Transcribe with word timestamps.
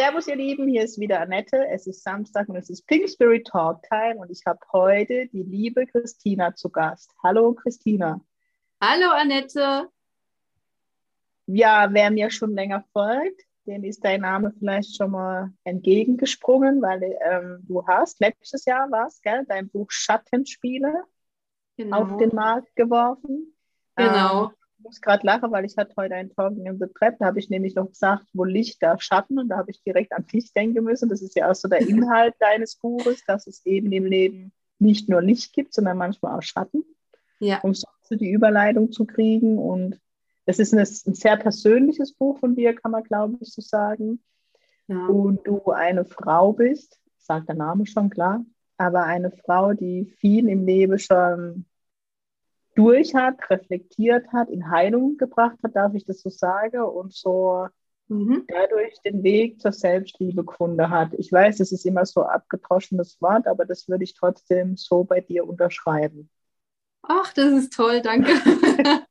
Servus, 0.00 0.28
ihr 0.28 0.36
Lieben, 0.36 0.66
hier 0.66 0.82
ist 0.82 0.98
wieder 0.98 1.20
Annette. 1.20 1.68
Es 1.68 1.86
ist 1.86 2.02
Samstag 2.02 2.48
und 2.48 2.56
es 2.56 2.70
ist 2.70 2.86
Pink 2.86 3.06
Spirit 3.06 3.46
Talk 3.46 3.82
Time 3.82 4.16
und 4.16 4.30
ich 4.30 4.40
habe 4.46 4.58
heute 4.72 5.26
die 5.26 5.42
liebe 5.42 5.86
Christina 5.86 6.54
zu 6.54 6.70
Gast. 6.70 7.12
Hallo, 7.22 7.52
Christina. 7.52 8.18
Hallo, 8.80 9.10
Annette. 9.10 9.90
Ja, 11.44 11.92
wer 11.92 12.10
mir 12.10 12.30
schon 12.30 12.54
länger 12.54 12.82
folgt, 12.94 13.42
dem 13.66 13.84
ist 13.84 14.02
dein 14.02 14.22
Name 14.22 14.54
vielleicht 14.58 14.96
schon 14.96 15.10
mal 15.10 15.52
entgegengesprungen, 15.64 16.80
weil 16.80 17.18
ähm, 17.22 17.58
du 17.68 17.86
hast 17.86 18.20
letztes 18.20 18.64
Jahr 18.64 18.90
was, 18.90 19.20
gell, 19.20 19.44
dein 19.46 19.68
Buch 19.68 19.90
Schattenspiele 19.90 21.04
genau. 21.76 22.04
auf 22.04 22.16
den 22.16 22.34
Markt 22.34 22.74
geworfen. 22.74 23.54
Genau. 23.96 24.44
Ähm, 24.44 24.50
muss 24.82 25.00
gerade 25.00 25.26
lachen, 25.26 25.50
weil 25.50 25.64
ich 25.64 25.76
hatte 25.76 25.94
heute 25.96 26.14
einen 26.14 26.30
Talking 26.30 26.66
in 26.66 26.78
the 26.78 26.86
Trap, 26.94 27.18
da 27.18 27.26
habe 27.26 27.38
ich 27.38 27.50
nämlich 27.50 27.74
noch 27.74 27.88
gesagt, 27.88 28.24
wo 28.32 28.44
Licht, 28.44 28.82
da 28.82 28.98
Schatten 28.98 29.38
und 29.38 29.48
da 29.48 29.58
habe 29.58 29.70
ich 29.70 29.82
direkt 29.82 30.12
an 30.12 30.26
dich 30.26 30.52
denken 30.52 30.84
müssen. 30.84 31.08
Das 31.08 31.22
ist 31.22 31.36
ja 31.36 31.50
auch 31.50 31.54
so 31.54 31.68
der 31.68 31.86
Inhalt 31.88 32.34
deines 32.38 32.76
Buches, 32.76 33.24
dass 33.26 33.46
es 33.46 33.64
eben 33.66 33.92
im 33.92 34.06
Leben 34.06 34.52
nicht 34.78 35.08
nur 35.08 35.22
Licht 35.22 35.52
gibt, 35.52 35.74
sondern 35.74 35.98
manchmal 35.98 36.36
auch 36.36 36.42
Schatten, 36.42 36.84
ja. 37.38 37.60
um 37.60 37.74
so 37.74 37.86
die 38.10 38.30
Überleitung 38.30 38.92
zu 38.92 39.04
kriegen. 39.04 39.58
Und 39.58 40.00
das 40.46 40.58
ist 40.58 40.72
ein, 40.72 40.80
ein 40.80 41.14
sehr 41.14 41.36
persönliches 41.36 42.12
Buch 42.12 42.38
von 42.38 42.56
dir, 42.56 42.74
kann 42.74 42.92
man 42.92 43.04
glaube 43.04 43.38
ich 43.40 43.52
so 43.52 43.60
sagen. 43.60 44.22
Ja. 44.88 45.06
Und 45.06 45.46
du 45.46 45.70
eine 45.70 46.04
Frau 46.04 46.52
bist, 46.52 46.98
sagt 47.18 47.48
der 47.48 47.56
Name 47.56 47.86
schon 47.86 48.10
klar, 48.10 48.44
aber 48.76 49.04
eine 49.04 49.30
Frau, 49.30 49.72
die 49.72 50.06
viel 50.18 50.48
im 50.48 50.66
Leben 50.66 50.98
schon 50.98 51.66
durch 52.74 53.14
hat, 53.14 53.38
reflektiert 53.50 54.32
hat, 54.32 54.48
in 54.48 54.70
Heilung 54.70 55.16
gebracht 55.16 55.58
hat, 55.62 55.76
darf 55.76 55.94
ich 55.94 56.04
das 56.04 56.20
so 56.20 56.30
sagen, 56.30 56.80
und 56.80 57.12
so 57.12 57.66
mhm. 58.08 58.44
dadurch 58.48 58.94
den 59.04 59.22
Weg 59.22 59.60
zur 59.60 59.72
Selbstliebe 59.72 60.44
gefunden 60.44 60.90
hat. 60.90 61.14
Ich 61.14 61.32
weiß, 61.32 61.58
das 61.58 61.72
ist 61.72 61.86
immer 61.86 62.06
so 62.06 62.22
abgedroschenes 62.22 63.20
Wort, 63.20 63.46
aber 63.46 63.64
das 63.64 63.88
würde 63.88 64.04
ich 64.04 64.14
trotzdem 64.14 64.76
so 64.76 65.04
bei 65.04 65.20
dir 65.20 65.46
unterschreiben. 65.48 66.28
Ach, 67.02 67.32
das 67.32 67.52
ist 67.52 67.72
toll, 67.72 68.02
danke. 68.02 68.32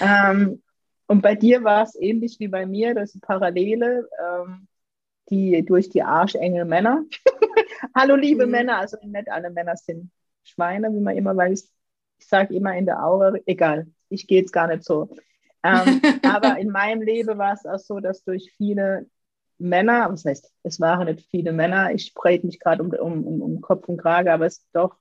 ähm, 0.00 0.62
und 1.06 1.22
bei 1.22 1.34
dir 1.34 1.62
war 1.62 1.82
es 1.82 1.94
ähnlich 1.94 2.40
wie 2.40 2.48
bei 2.48 2.66
mir, 2.66 2.94
das 2.94 3.10
ist 3.10 3.14
eine 3.16 3.38
Parallele, 3.38 4.08
ähm, 4.18 4.66
die 5.30 5.64
durch 5.64 5.88
die 5.88 6.02
Arschengel 6.02 6.64
Männer. 6.64 7.04
Hallo 7.94 8.16
liebe 8.16 8.46
mhm. 8.46 8.52
Männer, 8.52 8.78
also 8.78 8.96
nicht 9.02 9.30
alle 9.30 9.50
Männer 9.50 9.76
sind 9.76 10.10
Schweine, 10.42 10.92
wie 10.92 11.00
man 11.00 11.16
immer 11.16 11.36
weiß, 11.36 11.72
ich 12.18 12.26
sage 12.26 12.54
immer 12.54 12.76
in 12.76 12.86
der 12.86 13.02
Aura, 13.04 13.34
egal, 13.46 13.86
ich 14.08 14.26
gehe 14.26 14.40
jetzt 14.40 14.52
gar 14.52 14.66
nicht 14.66 14.84
so. 14.84 15.08
Ähm, 15.62 16.00
aber 16.22 16.58
in 16.58 16.70
meinem 16.70 17.02
Leben 17.02 17.38
war 17.38 17.54
es 17.54 17.66
auch 17.66 17.78
so, 17.78 18.00
dass 18.00 18.24
durch 18.24 18.52
viele 18.56 19.06
Männer, 19.58 20.10
was 20.10 20.24
heißt, 20.24 20.52
es 20.62 20.80
waren 20.80 21.06
nicht 21.06 21.28
viele 21.30 21.52
Männer, 21.52 21.92
ich 21.92 22.06
spreche 22.06 22.46
mich 22.46 22.60
gerade 22.60 22.82
um, 22.82 22.90
um, 22.90 23.42
um 23.42 23.60
Kopf 23.60 23.88
und 23.88 23.98
Krage, 23.98 24.32
aber 24.32 24.46
es 24.46 24.64
doch 24.72 24.96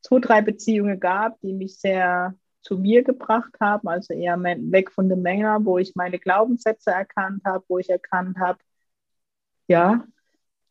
zwei, 0.00 0.18
drei 0.18 0.42
Beziehungen 0.42 0.98
gab, 0.98 1.40
die 1.40 1.52
mich 1.52 1.78
sehr 1.78 2.34
zu 2.62 2.78
mir 2.78 3.02
gebracht 3.02 3.52
haben, 3.60 3.88
also 3.88 4.14
eher 4.14 4.40
weg 4.42 4.90
von 4.92 5.08
den 5.08 5.22
Männern, 5.22 5.64
wo 5.64 5.78
ich 5.78 5.94
meine 5.94 6.18
Glaubenssätze 6.18 6.90
erkannt 6.90 7.42
habe, 7.44 7.64
wo 7.68 7.78
ich 7.78 7.90
erkannt 7.90 8.38
habe, 8.38 8.58
ja, 9.66 10.06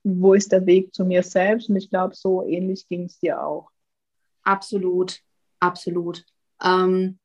wo 0.04 0.34
ist 0.34 0.52
der 0.52 0.66
Weg 0.66 0.94
zu 0.94 1.06
mir 1.06 1.24
selbst? 1.24 1.70
Und 1.70 1.76
ich 1.76 1.90
glaube, 1.90 2.16
so 2.16 2.44
ähnlich 2.44 2.88
ging 2.88 3.06
es 3.06 3.20
dir 3.20 3.44
auch. 3.44 3.70
Absolut. 4.44 5.20
Absolut. 5.62 6.26
Ähm, 6.62 7.20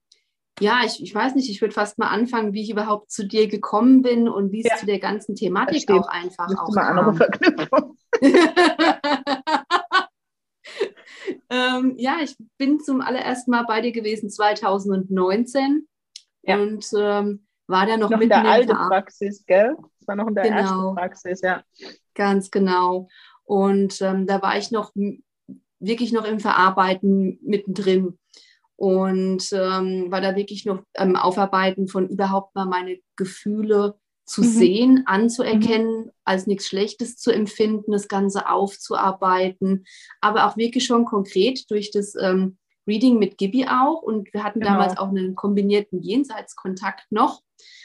ja, 0.61 0.81
ich, 0.85 1.03
ich 1.03 1.15
weiß 1.15 1.35
nicht, 1.35 1.51
ich 1.51 1.61
würde 1.61 1.75
fast 1.75 1.99
mal 1.99 2.09
anfangen, 2.09 2.55
wie 2.55 2.63
ich 2.63 2.71
überhaupt 2.71 3.11
zu 3.11 3.27
dir 3.27 3.47
gekommen 3.49 4.01
bin 4.03 4.29
und 4.29 4.53
wie 4.53 4.61
es 4.61 4.71
ja. 4.71 4.77
zu 4.77 4.87
der 4.87 5.01
ganzen 5.01 5.35
Thematik 5.35 5.91
auch 5.91 6.09
einfach 6.09 6.49
auch 6.57 6.75
mal 6.75 6.85
andere 6.85 7.15
Verknüpfung. 7.15 7.99
ähm, 11.51 11.95
ja, 11.99 12.17
ich 12.23 12.37
bin 12.57 12.81
zum 12.81 13.03
allerersten 13.03 13.51
Mal 13.51 13.65
bei 13.65 13.83
dir 13.83 13.93
gewesen 13.93 14.31
2019 14.31 15.87
ja. 16.43 16.57
und 16.57 16.87
ähm, 16.97 17.47
war 17.67 17.85
da 17.85 17.99
noch, 17.99 18.11
noch 18.11 18.19
mit 18.19 18.25
in 18.25 18.29
der 18.31 18.45
alten 18.47 18.73
Praxis, 18.73 19.45
gell? 19.45 19.77
Das 19.99 20.09
war 20.09 20.17
noch 20.17 20.29
in 20.29 20.35
der 20.35 20.45
genau. 20.45 20.57
ersten 20.57 20.95
Praxis, 20.95 21.41
ja. 21.43 21.63
Ganz 22.15 22.51
genau. 22.51 23.09
Und 23.45 24.01
ähm, 24.01 24.27
da 24.27 24.41
war 24.41 24.57
ich 24.57 24.71
noch 24.71 24.93
wirklich 25.79 26.13
noch 26.13 26.25
im 26.25 26.41
Verarbeiten 26.41 27.39
mittendrin 27.43 28.19
und 28.77 29.51
ähm, 29.53 30.11
war 30.11 30.21
da 30.21 30.37
wirklich 30.37 30.67
noch 30.67 30.83
am 30.95 31.17
Aufarbeiten 31.17 31.89
von 31.89 32.09
überhaupt 32.09 32.55
mal 32.55 32.67
meine 32.67 32.99
Gefühle 33.17 33.95
zu 34.27 34.43
mhm. 34.43 34.47
sehen, 34.47 35.03
anzuerkennen, 35.07 36.07
mhm. 36.07 36.11
als 36.25 36.47
nichts 36.47 36.67
Schlechtes 36.67 37.17
zu 37.17 37.31
empfinden, 37.31 37.93
das 37.93 38.09
Ganze 38.09 38.49
aufzuarbeiten, 38.49 39.85
aber 40.21 40.47
auch 40.47 40.57
wirklich 40.57 40.85
schon 40.85 41.05
konkret 41.05 41.71
durch 41.71 41.91
das 41.91 42.15
ähm, 42.21 42.59
Reading 42.87 43.19
mit 43.19 43.39
Gibi 43.39 43.67
auch. 43.67 44.03
Und 44.03 44.33
wir 44.35 44.45
hatten 44.45 44.61
genau. 44.61 44.73
damals 44.73 44.99
auch 44.99 45.09
einen 45.09 45.35
kombinierten 45.35 46.03
Jenseitskontakt 46.03 47.11
noch, 47.11 47.41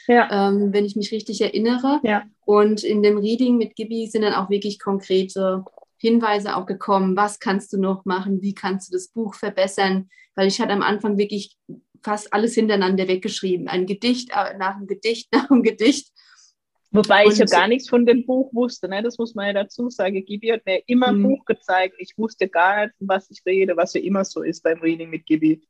ja. 0.06 0.48
ähm, 0.48 0.72
wenn 0.72 0.84
ich 0.84 0.96
mich 0.96 1.12
richtig 1.12 1.40
erinnere. 1.40 2.00
Ja. 2.02 2.24
Und 2.44 2.84
in 2.84 3.02
dem 3.02 3.18
Reading 3.18 3.56
mit 3.56 3.76
Gibi 3.76 4.06
sind 4.06 4.22
dann 4.22 4.34
auch 4.34 4.50
wirklich 4.50 4.78
konkrete 4.78 5.64
Hinweise 6.02 6.56
auch 6.56 6.66
gekommen, 6.66 7.16
was 7.16 7.38
kannst 7.38 7.72
du 7.72 7.80
noch 7.80 8.04
machen, 8.04 8.42
wie 8.42 8.54
kannst 8.54 8.88
du 8.88 8.92
das 8.92 9.06
Buch 9.06 9.36
verbessern, 9.36 10.10
weil 10.34 10.48
ich 10.48 10.60
hatte 10.60 10.72
am 10.72 10.82
Anfang 10.82 11.16
wirklich 11.16 11.56
fast 12.02 12.34
alles 12.34 12.54
hintereinander 12.54 13.06
weggeschrieben, 13.06 13.68
ein 13.68 13.86
Gedicht 13.86 14.30
äh, 14.30 14.58
nach 14.58 14.74
einem 14.74 14.88
Gedicht 14.88 15.28
nach 15.32 15.48
einem 15.48 15.62
Gedicht. 15.62 16.08
Wobei 16.90 17.24
und 17.24 17.32
ich 17.32 17.38
ja 17.38 17.44
gar 17.46 17.68
nichts 17.68 17.88
von 17.88 18.04
dem 18.04 18.26
Buch 18.26 18.52
wusste, 18.52 18.88
ne? 18.88 19.00
das 19.00 19.16
muss 19.16 19.36
man 19.36 19.46
ja 19.46 19.52
dazu 19.52 19.88
sagen. 19.90 20.24
Gibi 20.24 20.48
hat 20.48 20.66
mir 20.66 20.82
immer 20.88 21.06
ein 21.06 21.18
mhm. 21.18 21.22
Buch 21.22 21.44
gezeigt. 21.44 21.94
Ich 21.98 22.18
wusste 22.18 22.48
gar 22.48 22.84
nicht, 22.84 22.98
von 22.98 23.08
was 23.08 23.30
ich 23.30 23.40
rede, 23.46 23.76
was 23.76 23.94
ja 23.94 24.00
immer 24.00 24.24
so 24.24 24.42
ist 24.42 24.62
beim 24.62 24.80
Reading 24.80 25.08
mit 25.08 25.24
Gibi. 25.24 25.62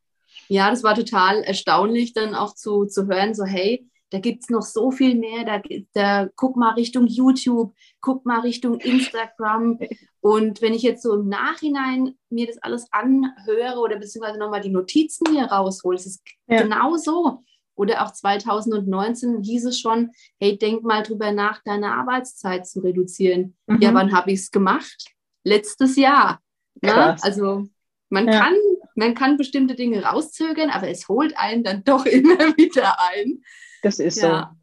Ja, 0.49 0.71
das 0.71 0.83
war 0.83 0.95
total 0.95 1.43
erstaunlich, 1.43 2.15
dann 2.15 2.35
auch 2.35 2.55
zu, 2.55 2.87
zu 2.87 3.07
hören, 3.07 3.35
so 3.35 3.45
hey, 3.45 3.87
da 4.13 4.19
gibt 4.19 4.43
es 4.43 4.51
noch 4.51 4.61
so 4.63 4.91
viel 4.91 5.15
mehr. 5.15 5.45
Da, 5.45 5.63
da 5.95 6.29
guck 6.37 6.57
mal 6.57 6.75
Richtung 6.75 7.07
YouTube, 7.07 7.73
guck 8.03 8.27
mal 8.27 8.41
Richtung 8.41 8.79
Instagram. 8.79 9.79
Und 10.21 10.61
wenn 10.61 10.75
ich 10.75 10.83
jetzt 10.83 11.03
so 11.03 11.15
im 11.15 11.29
Nachhinein 11.29 12.15
mir 12.29 12.47
das 12.47 12.59
alles 12.59 12.87
anhöre 12.93 13.79
oder 13.81 13.97
beziehungsweise 13.99 14.39
nochmal 14.39 14.61
die 14.61 14.69
Notizen 14.69 15.33
hier 15.33 15.45
raushole, 15.45 15.97
es 15.97 16.05
ist 16.05 16.23
ja. 16.47 16.63
genau 16.63 16.97
so. 16.99 17.43
Oder 17.75 18.05
auch 18.05 18.13
2019 18.13 19.43
hieß 19.43 19.65
es 19.65 19.81
schon, 19.81 20.11
hey, 20.39 20.59
denk 20.59 20.83
mal 20.83 21.03
drüber 21.03 21.33
nach, 21.33 21.63
deine 21.65 21.95
Arbeitszeit 21.95 22.67
zu 22.67 22.81
reduzieren. 22.81 23.57
Mhm. 23.67 23.81
Ja, 23.81 23.95
wann 23.95 24.13
habe 24.13 24.31
ich 24.31 24.41
es 24.41 24.51
gemacht? 24.51 25.07
Letztes 25.43 25.97
Jahr. 25.97 26.41
Ne? 26.83 27.17
Also 27.23 27.67
man, 28.11 28.27
ja. 28.27 28.41
kann, 28.41 28.55
man 28.95 29.15
kann 29.15 29.39
bestimmte 29.39 29.75
Dinge 29.75 30.05
rauszögern, 30.05 30.69
aber 30.69 30.89
es 30.89 31.09
holt 31.09 31.35
einen 31.39 31.65
dann 31.65 31.83
doch 31.83 32.05
immer 32.07 32.39
wieder 32.59 33.01
ein. 33.01 33.43
Das 33.83 33.99
ist 33.99 34.23
ja. 34.23 34.51
so. 34.53 34.59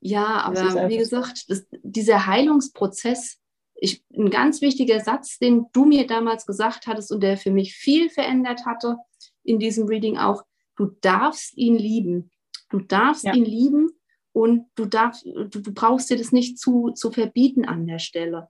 Ja, 0.00 0.42
aber 0.42 0.88
wie 0.88 0.98
gesagt, 0.98 1.50
das, 1.50 1.66
dieser 1.82 2.26
Heilungsprozess, 2.26 3.38
ich, 3.74 4.04
ein 4.16 4.30
ganz 4.30 4.60
wichtiger 4.60 5.00
Satz, 5.00 5.38
den 5.38 5.66
du 5.72 5.84
mir 5.84 6.06
damals 6.06 6.46
gesagt 6.46 6.86
hattest 6.86 7.12
und 7.12 7.20
der 7.20 7.36
für 7.36 7.50
mich 7.50 7.74
viel 7.74 8.10
verändert 8.10 8.64
hatte 8.64 8.96
in 9.44 9.58
diesem 9.58 9.86
Reading 9.86 10.18
auch, 10.18 10.44
du 10.76 10.86
darfst 11.00 11.56
ihn 11.56 11.76
lieben. 11.76 12.30
Du 12.70 12.80
darfst 12.80 13.24
ja. 13.24 13.34
ihn 13.34 13.44
lieben 13.44 13.90
und 14.32 14.66
du, 14.74 14.84
darfst, 14.84 15.24
du, 15.24 15.48
du 15.48 15.72
brauchst 15.72 16.10
dir 16.10 16.16
das 16.16 16.32
nicht 16.32 16.58
zu, 16.58 16.90
zu 16.90 17.10
verbieten 17.10 17.64
an 17.64 17.86
der 17.86 17.98
Stelle. 17.98 18.48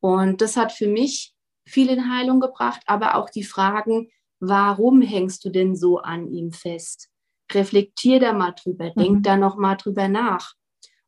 Und 0.00 0.40
das 0.42 0.56
hat 0.56 0.70
für 0.70 0.88
mich 0.88 1.34
viel 1.66 1.88
in 1.88 2.12
Heilung 2.12 2.40
gebracht, 2.40 2.82
aber 2.86 3.16
auch 3.16 3.30
die 3.30 3.42
Fragen, 3.42 4.10
warum 4.38 5.00
hängst 5.00 5.44
du 5.44 5.50
denn 5.50 5.74
so 5.74 5.98
an 5.98 6.28
ihm 6.28 6.52
fest? 6.52 7.08
Reflektier 7.52 8.20
da 8.20 8.32
mal 8.32 8.52
drüber, 8.52 8.92
mhm. 8.94 9.00
denk 9.00 9.22
da 9.24 9.36
noch 9.36 9.56
mal 9.56 9.76
drüber 9.76 10.08
nach. 10.08 10.54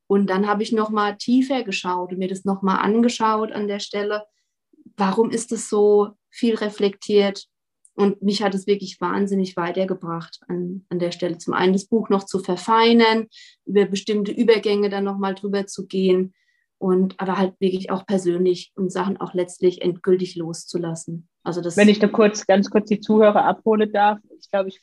Und 0.06 0.28
dann 0.30 0.46
habe 0.46 0.62
ich 0.62 0.72
noch 0.72 0.90
mal 0.90 1.16
tiefer 1.16 1.64
geschaut 1.64 2.12
und 2.12 2.18
mir 2.18 2.28
das 2.28 2.44
noch 2.44 2.62
mal 2.62 2.76
angeschaut 2.76 3.52
an 3.52 3.66
der 3.66 3.80
Stelle. 3.80 4.24
Warum 4.96 5.30
ist 5.30 5.50
es 5.52 5.68
so 5.68 6.10
viel 6.30 6.54
reflektiert? 6.54 7.46
Und 7.94 8.22
mich 8.22 8.42
hat 8.42 8.54
es 8.54 8.66
wirklich 8.66 9.00
wahnsinnig 9.00 9.56
weitergebracht 9.56 10.40
an, 10.48 10.84
an 10.90 10.98
der 10.98 11.12
Stelle. 11.12 11.38
Zum 11.38 11.54
einen 11.54 11.72
das 11.72 11.86
Buch 11.86 12.08
noch 12.10 12.24
zu 12.24 12.38
verfeinern, 12.38 13.26
über 13.64 13.86
bestimmte 13.86 14.32
Übergänge 14.32 14.90
dann 14.90 15.04
noch 15.04 15.18
mal 15.18 15.34
drüber 15.34 15.66
zu 15.66 15.86
gehen. 15.86 16.34
und 16.78 17.18
aber 17.18 17.38
halt 17.38 17.54
wirklich 17.58 17.90
auch 17.90 18.06
persönlich 18.06 18.72
und 18.76 18.92
Sachen 18.92 19.16
auch 19.16 19.32
letztlich 19.32 19.80
endgültig 19.80 20.36
loszulassen. 20.36 21.26
Also 21.42 21.62
das 21.62 21.76
Wenn 21.76 21.88
ich 21.88 21.98
da 21.98 22.08
kurz, 22.08 22.46
ganz 22.46 22.70
kurz 22.70 22.88
die 22.88 23.00
Zuhörer 23.00 23.44
abholen 23.44 23.90
darf, 23.92 24.18
ich 24.38 24.50
glaube, 24.50 24.68
ich, 24.68 24.82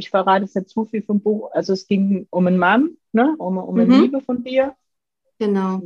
ich 0.00 0.10
verrate 0.10 0.44
jetzt 0.44 0.56
nicht 0.56 0.68
zu 0.68 0.84
viel 0.84 1.02
vom 1.02 1.20
Buch. 1.20 1.50
Also 1.52 1.72
es 1.72 1.86
ging 1.86 2.26
um 2.30 2.46
einen 2.46 2.58
Mann, 2.58 2.96
ne? 3.12 3.34
um, 3.38 3.56
um 3.56 3.78
eine 3.78 3.86
mhm. 3.86 4.02
Liebe 4.02 4.20
von 4.20 4.42
dir. 4.42 4.74
Genau. 5.38 5.80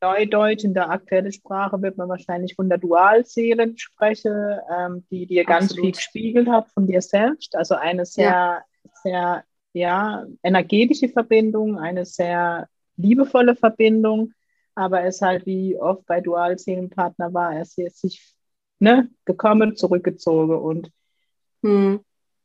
Neudeutsch, 0.00 0.64
in 0.64 0.74
der 0.74 0.90
aktuellen 0.90 1.32
Sprache 1.32 1.80
wird 1.80 1.96
man 1.96 2.08
wahrscheinlich 2.08 2.54
von 2.54 2.68
der 2.68 2.78
Dualseelen 2.78 3.78
sprechen, 3.78 4.58
ähm, 4.70 5.04
die 5.10 5.26
dir 5.26 5.44
ganz 5.44 5.70
Absolut. 5.70 5.84
viel 5.84 5.92
gespiegelt 5.92 6.48
hat 6.48 6.68
von 6.70 6.86
dir 6.86 7.00
selbst. 7.00 7.56
Also 7.56 7.76
eine 7.76 8.04
sehr, 8.04 8.24
ja. 8.24 8.64
sehr 9.02 9.44
ja, 9.72 10.26
energetische 10.42 11.08
Verbindung, 11.08 11.78
eine 11.78 12.04
sehr 12.04 12.68
liebevolle 12.96 13.56
Verbindung, 13.56 14.32
aber 14.74 15.04
es 15.04 15.22
halt 15.22 15.46
wie 15.46 15.78
oft 15.78 16.04
bei 16.06 16.20
Dualseelenpartner 16.20 17.32
war, 17.32 17.54
er 17.54 17.62
ist 17.62 18.00
sich 18.00 18.34
ne, 18.78 19.08
gekommen, 19.24 19.76
zurückgezogen 19.76 20.56
und 20.56 20.90
hm. 21.62 22.00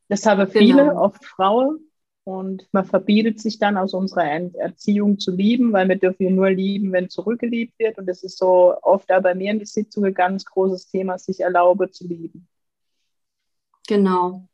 Das 0.08 0.26
haben 0.26 0.50
viele, 0.50 0.84
genau. 0.84 1.02
oft 1.02 1.24
Frauen, 1.24 1.88
und 2.28 2.68
man 2.72 2.84
verbietet 2.84 3.40
sich 3.40 3.58
dann 3.58 3.78
aus 3.78 3.94
unserer 3.94 4.26
Erziehung 4.26 5.18
zu 5.18 5.30
lieben, 5.30 5.72
weil 5.72 5.88
wir 5.88 5.96
dürfen 5.96 6.34
nur 6.34 6.50
lieben, 6.50 6.92
wenn 6.92 7.08
zurückgeliebt 7.08 7.78
wird. 7.78 7.96
Und 7.96 8.04
das 8.04 8.22
ist 8.22 8.36
so 8.36 8.74
oft 8.82 9.10
auch 9.10 9.22
bei 9.22 9.34
mir 9.34 9.50
in 9.50 9.60
die 9.60 9.64
Sitzung 9.64 10.04
ein 10.04 10.12
ganz 10.12 10.44
großes 10.44 10.90
Thema, 10.90 11.18
sich 11.18 11.40
erlaube 11.40 11.90
zu 11.90 12.06
lieben. 12.06 12.46
Genau. 13.86 14.46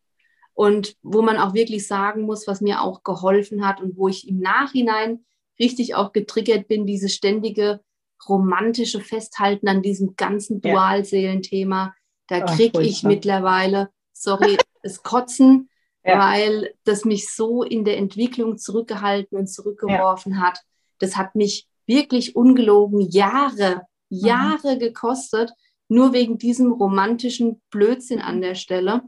Und 0.53 0.97
wo 1.03 1.21
man 1.21 1.37
auch 1.37 1.53
wirklich 1.55 1.89
sagen 1.89 2.23
muss, 2.23 2.47
was 2.47 2.61
mir 2.61 2.81
auch 2.81 3.03
geholfen 3.03 3.67
hat 3.67 3.81
und 3.81 3.97
wo 3.97 4.07
ich 4.07 4.29
im 4.29 4.39
Nachhinein 4.39 5.25
richtig 5.59 5.97
auch 5.97 6.12
getriggert 6.12 6.69
bin, 6.69 6.87
dieses 6.87 7.12
ständige 7.12 7.81
romantische 8.29 9.00
Festhalten 9.00 9.67
an 9.67 9.83
diesem 9.83 10.15
ganzen 10.15 10.61
Dualseelenthema. 10.61 11.93
Da 12.29 12.43
kriege 12.43 12.83
ich 12.83 13.03
mittlerweile, 13.03 13.91
sorry, 14.12 14.59
das 14.85 15.03
Kotzen, 15.03 15.69
ja. 16.05 16.19
weil 16.19 16.75
das 16.85 17.05
mich 17.05 17.33
so 17.33 17.65
in 17.65 17.85
der 17.85 17.97
Entwicklung 17.97 18.59
zurückgehalten 18.59 19.37
und 19.37 19.49
zurückgeworfen 19.49 20.33
ja. 20.33 20.39
hat. 20.39 20.61
Das 20.99 21.17
hat 21.17 21.35
mich 21.35 21.67
wirklich 21.87 22.37
ungelogen 22.37 23.01
Jahre, 23.01 23.87
mhm. 24.11 24.27
Jahre 24.27 24.75
mhm. 24.77 24.79
gekostet, 24.79 25.53
nur 25.89 26.13
wegen 26.13 26.39
diesem 26.39 26.73
romantischen 26.73 27.61
Blödsinn 27.71 28.21
an 28.21 28.41
der 28.41 28.55
Stelle 28.55 29.03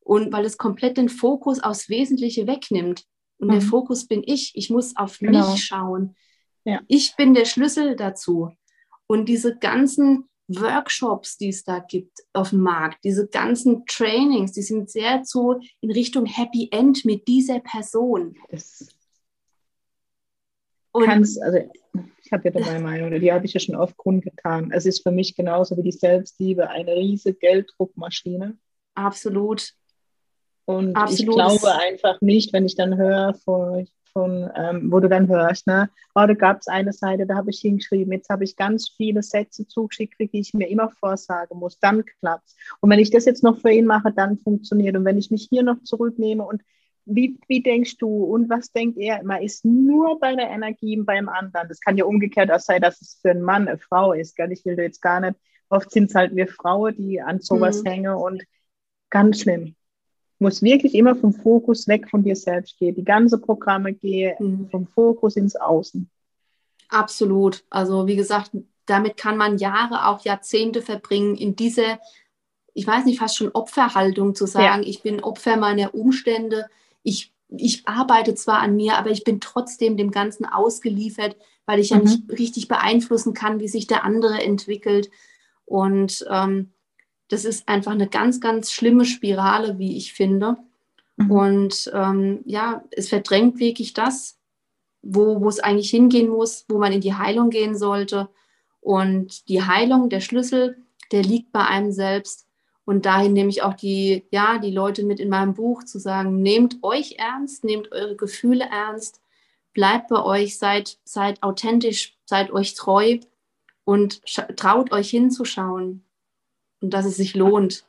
und 0.00 0.32
weil 0.32 0.44
es 0.44 0.58
komplett 0.58 0.96
den 0.96 1.08
Fokus 1.08 1.60
aufs 1.60 1.88
Wesentliche 1.88 2.46
wegnimmt. 2.46 3.04
Und 3.38 3.48
mhm. 3.48 3.52
der 3.52 3.60
Fokus 3.60 4.06
bin 4.06 4.22
ich. 4.24 4.52
Ich 4.54 4.70
muss 4.70 4.96
auf 4.96 5.18
genau. 5.18 5.52
mich 5.52 5.64
schauen. 5.64 6.16
Ja. 6.64 6.80
Ich 6.88 7.14
bin 7.16 7.34
der 7.34 7.44
Schlüssel 7.44 7.96
dazu. 7.96 8.50
Und 9.06 9.28
diese 9.28 9.56
ganzen 9.56 10.28
Workshops, 10.48 11.36
die 11.36 11.50
es 11.50 11.62
da 11.62 11.78
gibt 11.78 12.18
auf 12.32 12.50
dem 12.50 12.60
Markt, 12.60 13.04
diese 13.04 13.28
ganzen 13.28 13.84
Trainings, 13.86 14.52
die 14.52 14.62
sind 14.62 14.90
sehr 14.90 15.22
zu 15.22 15.60
in 15.80 15.90
Richtung 15.90 16.24
Happy 16.24 16.68
End 16.72 17.04
mit 17.04 17.28
dieser 17.28 17.60
Person. 17.60 18.36
Das 18.50 18.88
und 20.92 21.04
kannst, 21.04 21.40
also 21.42 21.58
ich 22.24 22.32
habe 22.32 22.48
ja 22.48 22.50
dabei 22.50 22.78
Meinung, 22.80 23.20
die 23.20 23.32
habe 23.32 23.46
ich 23.46 23.52
ja 23.52 23.60
schon 23.60 23.76
oft 23.76 23.96
kundgetan. 23.96 24.72
Es 24.72 24.86
ist 24.86 25.02
für 25.02 25.10
mich 25.10 25.36
genauso 25.36 25.76
wie 25.76 25.82
die 25.82 25.92
Selbstliebe 25.92 26.68
eine 26.70 26.96
riesige 26.96 27.38
Gelddruckmaschine. 27.38 28.56
Absolut. 28.94 29.74
Und 30.64 30.96
Absolut. 30.96 31.20
ich 31.20 31.26
glaube 31.26 31.74
einfach 31.78 32.20
nicht, 32.20 32.52
wenn 32.52 32.66
ich 32.66 32.74
dann 32.74 32.96
höre 32.96 33.34
von, 33.34 33.88
von 34.18 34.50
ähm, 34.56 34.90
wo 34.90 34.98
du 34.98 35.08
dann 35.08 35.28
hörst, 35.28 35.68
ne, 35.68 35.88
oh, 36.16 36.26
da 36.26 36.34
gab 36.34 36.58
es 36.58 36.66
eine 36.66 36.92
Seite, 36.92 37.24
da 37.24 37.36
habe 37.36 37.50
ich 37.50 37.60
hingeschrieben, 37.60 38.12
jetzt 38.12 38.28
habe 38.30 38.42
ich 38.42 38.56
ganz 38.56 38.88
viele 38.96 39.22
Sätze 39.22 39.64
zugeschickt, 39.68 40.18
die 40.18 40.28
ich 40.32 40.54
mir 40.54 40.68
immer 40.68 40.90
vorsagen 40.90 41.56
muss, 41.56 41.78
dann 41.78 42.04
klappt 42.04 42.48
es. 42.48 42.56
Und 42.80 42.90
wenn 42.90 42.98
ich 42.98 43.10
das 43.10 43.26
jetzt 43.26 43.44
noch 43.44 43.60
für 43.60 43.70
ihn 43.70 43.86
mache, 43.86 44.12
dann 44.12 44.36
funktioniert. 44.36 44.96
Und 44.96 45.04
wenn 45.04 45.18
ich 45.18 45.30
mich 45.30 45.46
hier 45.48 45.62
noch 45.62 45.80
zurücknehme 45.84 46.44
und 46.44 46.62
wie, 47.04 47.38
wie 47.46 47.62
denkst 47.62 47.98
du 47.98 48.08
und 48.08 48.50
was 48.50 48.72
denkt 48.72 48.98
er? 48.98 49.22
Man 49.22 49.40
ist 49.40 49.64
nur 49.64 50.18
bei 50.18 50.34
der 50.34 50.50
Energie 50.50 50.96
beim 50.96 51.28
anderen. 51.28 51.68
Das 51.68 51.80
kann 51.80 51.96
ja 51.96 52.04
umgekehrt 52.04 52.50
auch 52.50 52.58
sein, 52.58 52.82
dass 52.82 53.00
es 53.00 53.20
für 53.22 53.30
einen 53.30 53.42
Mann 53.42 53.68
eine 53.68 53.78
Frau 53.78 54.14
ist. 54.14 54.34
Gell? 54.34 54.50
Ich 54.50 54.64
will 54.64 54.74
da 54.74 54.82
jetzt 54.82 55.00
gar 55.00 55.20
nicht. 55.20 55.38
Oft 55.68 55.92
sind 55.92 56.10
es 56.10 56.16
halt 56.16 56.34
wir 56.34 56.48
Frauen, 56.48 56.96
die 56.96 57.20
an 57.20 57.40
sowas 57.40 57.84
mhm. 57.84 57.88
hängen 57.88 58.14
und 58.14 58.42
ganz 59.10 59.42
schlimm 59.42 59.76
muss 60.38 60.62
wirklich 60.62 60.94
immer 60.94 61.16
vom 61.16 61.32
Fokus 61.32 61.88
weg 61.88 62.08
von 62.08 62.22
dir 62.22 62.36
selbst 62.36 62.78
gehen. 62.78 62.94
Die 62.94 63.04
ganze 63.04 63.38
Programme 63.38 63.92
gehen 63.92 64.36
mhm. 64.38 64.70
vom 64.70 64.86
Fokus 64.86 65.36
ins 65.36 65.56
Außen. 65.56 66.08
Absolut. 66.88 67.64
Also 67.70 68.06
wie 68.06 68.16
gesagt, 68.16 68.52
damit 68.86 69.16
kann 69.16 69.36
man 69.36 69.58
Jahre, 69.58 70.06
auch 70.06 70.24
Jahrzehnte 70.24 70.80
verbringen, 70.80 71.36
in 71.36 71.56
diese, 71.56 71.98
ich 72.72 72.86
weiß 72.86 73.04
nicht, 73.04 73.18
fast 73.18 73.36
schon 73.36 73.50
Opferhaltung 73.52 74.34
zu 74.34 74.46
sagen, 74.46 74.82
ja. 74.82 74.88
ich 74.88 75.02
bin 75.02 75.22
Opfer 75.22 75.56
meiner 75.56 75.94
Umstände, 75.94 76.66
ich, 77.02 77.32
ich 77.48 77.86
arbeite 77.86 78.34
zwar 78.34 78.60
an 78.60 78.76
mir, 78.76 78.96
aber 78.96 79.10
ich 79.10 79.24
bin 79.24 79.40
trotzdem 79.40 79.96
dem 79.96 80.10
Ganzen 80.10 80.46
ausgeliefert, 80.46 81.36
weil 81.66 81.80
ich 81.80 81.90
mhm. 81.90 81.96
ja 81.98 82.02
nicht 82.04 82.38
richtig 82.38 82.68
beeinflussen 82.68 83.34
kann, 83.34 83.60
wie 83.60 83.68
sich 83.68 83.86
der 83.86 84.04
andere 84.04 84.42
entwickelt. 84.42 85.10
Und 85.66 86.24
ähm, 86.30 86.70
das 87.28 87.44
ist 87.44 87.68
einfach 87.68 87.92
eine 87.92 88.08
ganz, 88.08 88.40
ganz 88.40 88.72
schlimme 88.72 89.04
Spirale, 89.04 89.78
wie 89.78 89.96
ich 89.96 90.12
finde. 90.12 90.56
Mhm. 91.16 91.30
Und 91.30 91.90
ähm, 91.94 92.40
ja, 92.46 92.84
es 92.90 93.08
verdrängt 93.08 93.58
wirklich 93.58 93.92
das, 93.92 94.38
wo, 95.02 95.40
wo 95.40 95.48
es 95.48 95.60
eigentlich 95.60 95.90
hingehen 95.90 96.28
muss, 96.28 96.64
wo 96.68 96.78
man 96.78 96.92
in 96.92 97.00
die 97.00 97.14
Heilung 97.14 97.50
gehen 97.50 97.76
sollte. 97.76 98.28
Und 98.80 99.48
die 99.48 99.62
Heilung, 99.62 100.08
der 100.08 100.20
Schlüssel, 100.20 100.82
der 101.12 101.22
liegt 101.22 101.52
bei 101.52 101.64
einem 101.66 101.92
selbst. 101.92 102.46
Und 102.84 103.04
dahin 103.04 103.34
nehme 103.34 103.50
ich 103.50 103.62
auch 103.62 103.74
die, 103.74 104.24
ja, 104.30 104.58
die 104.58 104.70
Leute 104.70 105.04
mit 105.04 105.20
in 105.20 105.28
meinem 105.28 105.52
Buch 105.52 105.84
zu 105.84 105.98
sagen, 105.98 106.40
nehmt 106.40 106.78
euch 106.82 107.16
ernst, 107.18 107.62
nehmt 107.62 107.92
eure 107.92 108.16
Gefühle 108.16 108.64
ernst, 108.64 109.20
bleibt 109.74 110.08
bei 110.08 110.22
euch, 110.22 110.56
seid, 110.56 110.98
seid 111.04 111.42
authentisch, 111.42 112.16
seid 112.24 112.50
euch 112.50 112.74
treu 112.74 113.18
und 113.84 114.22
traut 114.56 114.90
euch 114.92 115.10
hinzuschauen 115.10 116.07
und 116.80 116.94
dass 116.94 117.06
es 117.06 117.16
sich 117.16 117.34
lohnt. 117.34 117.86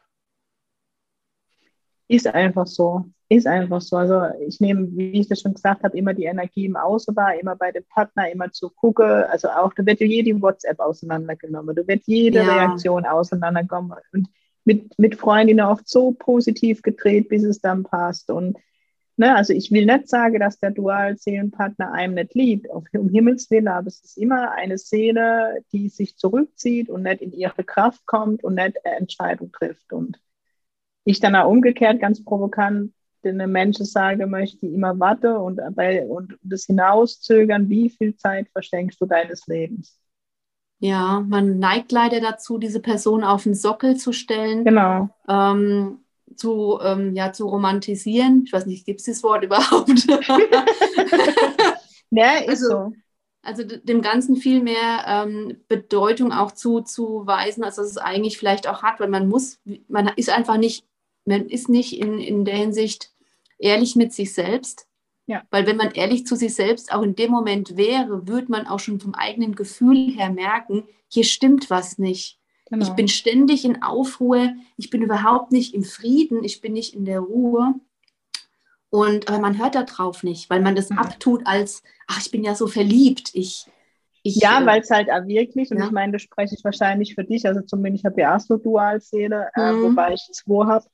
Ist 2.07 2.27
einfach 2.27 2.67
so. 2.67 3.05
Ist 3.29 3.45
einfach 3.45 3.81
so. 3.81 3.97
Also 3.97 4.23
ich 4.47 4.59
nehme, 4.59 4.87
wie 4.97 5.19
ich 5.19 5.27
das 5.27 5.41
schon 5.41 5.53
gesagt 5.53 5.83
habe, 5.83 5.95
immer 5.95 6.15
die 6.15 6.23
Energie 6.23 6.65
im 6.65 6.75
Außen 6.75 7.15
wahr, 7.15 7.39
immer 7.39 7.55
bei 7.55 7.71
dem 7.71 7.83
Partner, 7.85 8.31
immer 8.31 8.51
zu 8.51 8.71
gucken. 8.71 9.05
Also 9.05 9.49
auch, 9.49 9.73
da 9.75 9.85
wird 9.85 9.99
jede 9.99 10.41
WhatsApp 10.41 10.79
auseinandergenommen, 10.79 11.75
da 11.75 11.87
wird 11.87 12.03
jede 12.07 12.39
ja. 12.39 12.51
Reaktion 12.51 13.05
auseinandergenommen. 13.05 13.99
Und 14.13 14.29
mit, 14.65 14.97
mit 14.97 15.15
Freundinnen 15.15 15.65
oft 15.65 15.87
so 15.87 16.11
positiv 16.11 16.81
gedreht, 16.81 17.29
bis 17.29 17.43
es 17.43 17.61
dann 17.61 17.83
passt. 17.83 18.31
Und 18.31 18.57
Ne, 19.19 19.35
also 19.35 19.51
ich 19.51 19.69
will 19.69 19.85
nicht 19.85 20.07
sagen, 20.07 20.39
dass 20.39 20.61
der 20.61 20.71
Dualseelenpartner 20.71 21.91
einem 21.91 22.13
nicht 22.13 22.35
liebt, 22.35 22.67
um 22.69 23.09
Himmels 23.09 23.51
Willen, 23.51 23.67
aber 23.67 23.87
es 23.87 23.99
ist 24.01 24.17
immer 24.17 24.53
eine 24.53 24.77
Seele, 24.77 25.61
die 25.73 25.89
sich 25.89 26.15
zurückzieht 26.15 26.89
und 26.89 27.03
nicht 27.03 27.21
in 27.21 27.33
ihre 27.33 27.65
Kraft 27.65 28.05
kommt 28.05 28.45
und 28.45 28.55
nicht 28.55 28.77
eine 28.85 28.95
Entscheidung 28.95 29.51
trifft. 29.51 29.91
Und 29.91 30.21
ich 31.03 31.19
dann 31.19 31.35
auch 31.35 31.49
umgekehrt 31.49 31.99
ganz 31.99 32.23
provokant 32.23 32.93
den 33.25 33.35
Menschen 33.51 33.85
sage 33.85 34.25
möchte, 34.25 34.59
die 34.59 34.73
immer 34.73 34.97
warte 35.01 35.37
und, 35.37 35.59
bei, 35.75 36.05
und 36.05 36.37
das 36.41 36.63
hinauszögern, 36.63 37.67
wie 37.67 37.89
viel 37.89 38.15
Zeit 38.15 38.47
verschenkst 38.53 39.01
du 39.01 39.05
deines 39.05 39.47
Lebens? 39.47 39.99
Ja, 40.79 41.25
man 41.27 41.59
neigt 41.59 41.91
leider 41.91 42.21
dazu, 42.21 42.57
diese 42.57 42.79
Person 42.79 43.25
auf 43.25 43.43
den 43.43 43.53
Sockel 43.53 43.97
zu 43.97 44.13
stellen. 44.13 44.63
Genau. 44.63 45.09
Ähm, 45.27 46.05
zu, 46.35 46.79
ähm, 46.81 47.15
ja, 47.15 47.31
zu 47.33 47.47
romantisieren. 47.47 48.43
Ich 48.45 48.53
weiß 48.53 48.65
nicht, 48.65 48.85
gibt 48.85 48.99
es 48.99 49.05
das 49.05 49.23
Wort 49.23 49.43
überhaupt? 49.45 49.89
ja, 52.11 52.37
ist 52.37 52.49
also, 52.49 52.67
so. 52.69 52.93
Also 53.41 53.63
dem 53.63 54.01
Ganzen 54.01 54.35
viel 54.35 54.61
mehr 54.61 55.05
ähm, 55.07 55.61
Bedeutung 55.67 56.31
auch 56.31 56.51
zuzuweisen, 56.51 57.63
als 57.63 57.77
es 57.77 57.97
eigentlich 57.97 58.37
vielleicht 58.37 58.67
auch 58.67 58.83
hat, 58.83 58.99
weil 58.99 59.07
man 59.07 59.29
muss, 59.29 59.59
man 59.87 60.09
ist 60.17 60.29
einfach 60.29 60.57
nicht, 60.57 60.85
man 61.25 61.47
ist 61.47 61.69
nicht 61.69 61.97
in, 61.97 62.19
in 62.19 62.43
der 62.43 62.55
Hinsicht 62.55 63.13
ehrlich 63.57 63.95
mit 63.95 64.13
sich 64.13 64.33
selbst. 64.33 64.87
Ja. 65.25 65.43
Weil 65.51 65.67
wenn 65.67 65.77
man 65.77 65.91
ehrlich 65.91 66.25
zu 66.25 66.35
sich 66.35 66.55
selbst 66.55 66.91
auch 66.91 67.03
in 67.03 67.15
dem 67.15 67.29
Moment 67.29 67.77
wäre, 67.77 68.27
würde 68.27 68.51
man 68.51 68.65
auch 68.65 68.79
schon 68.79 68.99
vom 68.99 69.13
eigenen 69.13 69.53
Gefühl 69.53 70.11
her 70.15 70.31
merken, 70.31 70.85
hier 71.07 71.23
stimmt 71.23 71.69
was 71.69 71.99
nicht. 71.99 72.38
Genau. 72.69 72.85
Ich 72.85 72.91
bin 72.91 73.07
ständig 73.07 73.65
in 73.65 73.81
Aufruhr, 73.81 74.49
ich 74.77 74.89
bin 74.89 75.01
überhaupt 75.01 75.51
nicht 75.51 75.73
im 75.73 75.83
Frieden, 75.83 76.43
ich 76.43 76.61
bin 76.61 76.73
nicht 76.73 76.93
in 76.93 77.05
der 77.05 77.19
Ruhe. 77.19 77.73
Und 78.91 79.29
aber 79.29 79.39
man 79.39 79.57
hört 79.57 79.75
darauf 79.75 80.23
nicht, 80.23 80.49
weil 80.49 80.61
man 80.61 80.75
das 80.75 80.89
mhm. 80.89 80.97
abtut 80.97 81.41
als, 81.45 81.83
ach, 82.07 82.19
ich 82.19 82.31
bin 82.31 82.43
ja 82.43 82.55
so 82.55 82.67
verliebt. 82.67 83.31
Ich, 83.33 83.67
ich, 84.23 84.37
ja, 84.37 84.61
äh, 84.61 84.65
weil 84.65 84.81
es 84.81 84.89
halt 84.89 85.11
auch 85.11 85.25
wirklich, 85.25 85.71
und 85.71 85.77
ja. 85.77 85.85
ich 85.85 85.91
meine, 85.91 86.13
das 86.13 86.23
spreche 86.23 86.55
ich 86.55 86.63
wahrscheinlich 86.63 87.15
für 87.15 87.23
dich, 87.23 87.45
also 87.47 87.61
zumindest, 87.61 88.01
ich 88.01 88.05
habe 88.05 88.21
ja 88.21 88.33
erst 88.33 88.47
so 88.47 88.57
Dualseele, 88.57 89.49
äh, 89.55 89.71
mhm. 89.71 89.83
wobei 89.83 90.13
ich 90.13 90.27
zwei 90.33 90.65
habe. 90.65 90.85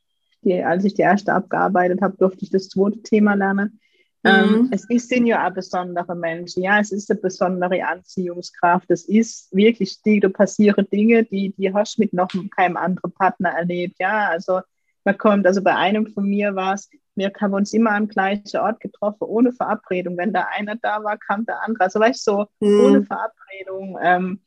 als 0.65 0.83
ich 0.83 0.93
die 0.93 1.01
erste 1.01 1.33
abgearbeitet 1.33 2.01
habe, 2.01 2.17
durfte 2.17 2.43
ich 2.43 2.51
das 2.51 2.69
zweite 2.69 3.01
Thema 3.01 3.33
lernen. 3.33 3.79
Ähm, 4.25 4.51
mhm. 4.51 4.69
es 4.71 4.89
ist, 4.89 5.09
sind 5.09 5.27
ja 5.27 5.47
auch 5.47 5.53
besondere 5.53 6.15
Menschen, 6.15 6.63
ja, 6.63 6.79
es 6.79 6.91
ist 6.91 7.11
eine 7.11 7.19
besondere 7.19 7.85
Anziehungskraft, 7.85 8.89
es 8.89 9.07
ist 9.07 9.55
wirklich, 9.55 10.01
die, 10.01 10.19
da 10.19 10.29
passieren 10.29 10.87
Dinge, 10.91 11.23
die, 11.23 11.53
die 11.57 11.73
hast 11.73 11.97
du 11.97 12.01
mit 12.01 12.13
noch 12.13 12.29
keinem 12.55 12.75
anderen 12.75 13.11
Partner 13.11 13.49
erlebt, 13.49 13.97
ja, 13.99 14.29
also 14.29 14.61
man 15.03 15.17
kommt, 15.17 15.45
also 15.45 15.61
bei 15.61 15.75
einem 15.75 16.07
von 16.07 16.25
mir 16.25 16.55
war 16.55 16.73
es, 16.73 16.89
wir 17.13 17.31
haben 17.39 17.53
uns 17.53 17.71
immer 17.73 17.91
am 17.91 18.07
gleichen 18.07 18.57
Ort 18.57 18.79
getroffen, 18.79 19.25
ohne 19.25 19.53
Verabredung, 19.53 20.17
wenn 20.17 20.33
da 20.33 20.47
einer 20.55 20.75
da 20.75 21.03
war, 21.03 21.17
kam 21.17 21.45
der 21.45 21.61
andere, 21.61 21.83
also 21.83 21.99
weißt 21.99 22.25
du, 22.27 22.31
so, 22.31 22.47
mhm. 22.59 22.79
ohne 22.81 23.03
Verabredung, 23.03 23.99
ähm, 24.01 24.39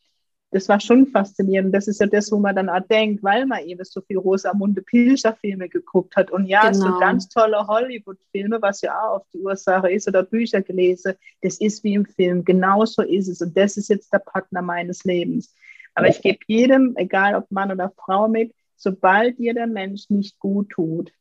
das 0.50 0.69
war 0.69 0.81
schon 0.81 1.07
faszinierend. 1.07 1.75
Das 1.75 1.88
ist 1.88 2.00
ja 2.00 2.07
das, 2.07 2.33
wo 2.33 2.38
man 2.38 2.57
dann 2.57 2.71
auch 2.71 2.81
denkt, 2.88 3.23
weil 3.23 3.45
man 3.45 3.64
eben 3.64 3.85
so 3.85 4.00
viel 4.00 4.17
Rosamunde 4.17 4.81
Pilcher-Filme 4.81 5.69
geguckt 5.69 6.17
hat. 6.17 6.31
Und 6.31 6.47
ja, 6.47 6.71
genau. 6.71 6.87
so 6.87 6.99
ganz 6.99 7.28
tolle 7.28 7.67
Hollywood-Filme, 7.67 8.61
was 8.62 8.81
ja 8.81 8.99
auch 8.99 9.17
oft 9.17 9.26
die 9.35 9.40
Ursache 9.40 9.90
ist, 9.90 10.09
oder 10.09 10.23
Bücher 10.23 10.62
gelesen, 10.62 11.14
das 11.43 11.61
ist 11.61 11.85
wie 11.85 11.95
im 11.95 12.07
Film. 12.07 12.45
Genauso 12.45 13.02
ist 13.02 13.28
es. 13.28 13.43
Und 13.43 13.57
das 13.57 13.76
ist 13.76 13.88
jetzt 13.88 14.11
der 14.12 14.21
Partner 14.21 14.62
meines 14.62 15.05
Lebens. 15.05 15.55
Aber 15.95 16.09
ich 16.09 16.23
gebe 16.23 16.38
jedem, 16.47 16.95
egal 16.97 17.35
ob 17.35 17.50
Mann 17.50 17.71
oder 17.71 17.93
Frau, 17.97 18.28
mit, 18.28 18.55
sobald 18.76 19.38
dir 19.38 19.52
der 19.52 19.67
Mensch 19.67 20.09
nicht 20.09 20.38
gut 20.38 20.71
tut, 20.71 21.12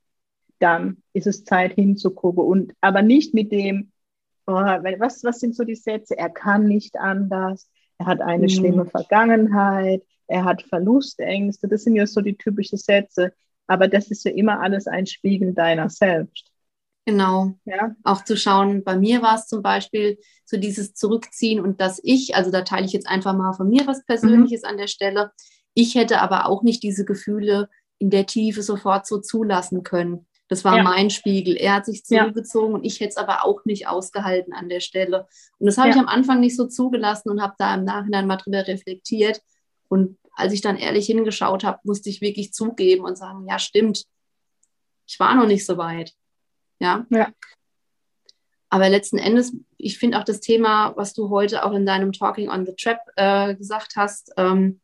dann 0.59 1.03
ist 1.11 1.27
es 1.27 1.43
Zeit 1.43 1.73
hinzugucken. 1.73 2.43
Und 2.43 2.73
aber 2.79 3.01
nicht 3.01 3.33
mit 3.33 3.51
dem, 3.51 3.91
oh, 4.45 4.53
was, 4.53 5.23
was 5.25 5.39
sind 5.41 5.53
so 5.53 5.65
die 5.65 5.75
Sätze? 5.75 6.17
Er 6.17 6.29
kann 6.29 6.65
nicht 6.65 6.95
anders 6.97 7.69
er 7.97 8.05
hat 8.05 8.21
eine 8.21 8.43
mhm. 8.43 8.49
schlimme 8.49 8.85
Vergangenheit, 8.85 10.03
er 10.27 10.43
hat 10.43 10.61
Verlustängste, 10.63 11.67
das 11.67 11.83
sind 11.83 11.95
ja 11.95 12.05
so 12.05 12.21
die 12.21 12.37
typischen 12.37 12.77
Sätze, 12.77 13.33
aber 13.67 13.87
das 13.87 14.07
ist 14.07 14.25
ja 14.25 14.31
immer 14.31 14.59
alles 14.59 14.87
ein 14.87 15.05
Spiegel 15.05 15.53
deiner 15.53 15.89
selbst. 15.89 16.51
Genau. 17.05 17.57
Ja. 17.63 17.95
Auch 18.03 18.25
zu 18.25 18.35
schauen, 18.35 18.83
bei 18.83 18.97
mir 18.97 19.21
war 19.21 19.35
es 19.35 19.47
zum 19.47 19.61
Beispiel 19.61 20.17
so 20.43 20.57
dieses 20.57 20.93
Zurückziehen 20.93 21.61
und 21.61 21.79
dass 21.79 22.01
ich, 22.03 22.35
also 22.35 22.51
da 22.51 22.63
teile 22.63 22.85
ich 22.85 22.91
jetzt 22.91 23.07
einfach 23.07 23.33
mal 23.33 23.53
von 23.53 23.69
mir 23.69 23.87
was 23.87 24.05
Persönliches 24.05 24.63
mhm. 24.63 24.69
an 24.69 24.77
der 24.77 24.87
Stelle, 24.87 25.31
ich 25.73 25.95
hätte 25.95 26.19
aber 26.21 26.47
auch 26.47 26.63
nicht 26.63 26.83
diese 26.83 27.05
Gefühle 27.05 27.69
in 27.97 28.09
der 28.09 28.25
Tiefe 28.25 28.61
sofort 28.61 29.07
so 29.07 29.19
zulassen 29.19 29.83
können. 29.83 30.26
Das 30.49 30.63
war 30.63 30.77
ja. 30.77 30.83
mein 30.83 31.09
Spiegel. 31.09 31.55
Er 31.55 31.75
hat 31.75 31.85
sich 31.85 32.05
zurückgezogen 32.05 32.71
ja. 32.71 32.77
und 32.77 32.85
ich 32.85 32.99
hätte 32.99 33.09
es 33.09 33.17
aber 33.17 33.43
auch 33.45 33.65
nicht 33.65 33.87
ausgehalten 33.87 34.53
an 34.53 34.69
der 34.69 34.79
Stelle. 34.79 35.27
Und 35.59 35.65
das 35.65 35.77
habe 35.77 35.89
ja. 35.89 35.95
ich 35.95 35.99
am 35.99 36.07
Anfang 36.07 36.39
nicht 36.39 36.55
so 36.55 36.67
zugelassen 36.67 37.29
und 37.29 37.41
habe 37.41 37.55
da 37.57 37.75
im 37.75 37.83
Nachhinein 37.83 38.27
mal 38.27 38.37
drüber 38.37 38.65
reflektiert. 38.65 39.41
Und 39.89 40.17
als 40.33 40.53
ich 40.53 40.61
dann 40.61 40.77
ehrlich 40.77 41.05
hingeschaut 41.05 41.63
habe, 41.63 41.79
musste 41.83 42.09
ich 42.09 42.21
wirklich 42.21 42.53
zugeben 42.53 43.03
und 43.03 43.17
sagen, 43.17 43.45
ja, 43.47 43.59
stimmt. 43.59 44.05
Ich 45.05 45.19
war 45.19 45.35
noch 45.35 45.47
nicht 45.47 45.65
so 45.65 45.77
weit. 45.77 46.13
Ja. 46.79 47.05
ja. 47.09 47.29
Aber 48.69 48.89
letzten 48.89 49.17
Endes, 49.17 49.53
ich 49.77 49.97
finde 49.97 50.19
auch 50.19 50.23
das 50.23 50.39
Thema, 50.39 50.95
was 50.95 51.13
du 51.13 51.29
heute 51.29 51.65
auch 51.65 51.73
in 51.73 51.85
deinem 51.85 52.11
Talking 52.13 52.49
on 52.49 52.65
the 52.65 52.73
Trap 52.73 52.99
äh, 53.15 53.55
gesagt 53.55 53.95
hast, 53.95 54.33
ähm, 54.37 54.81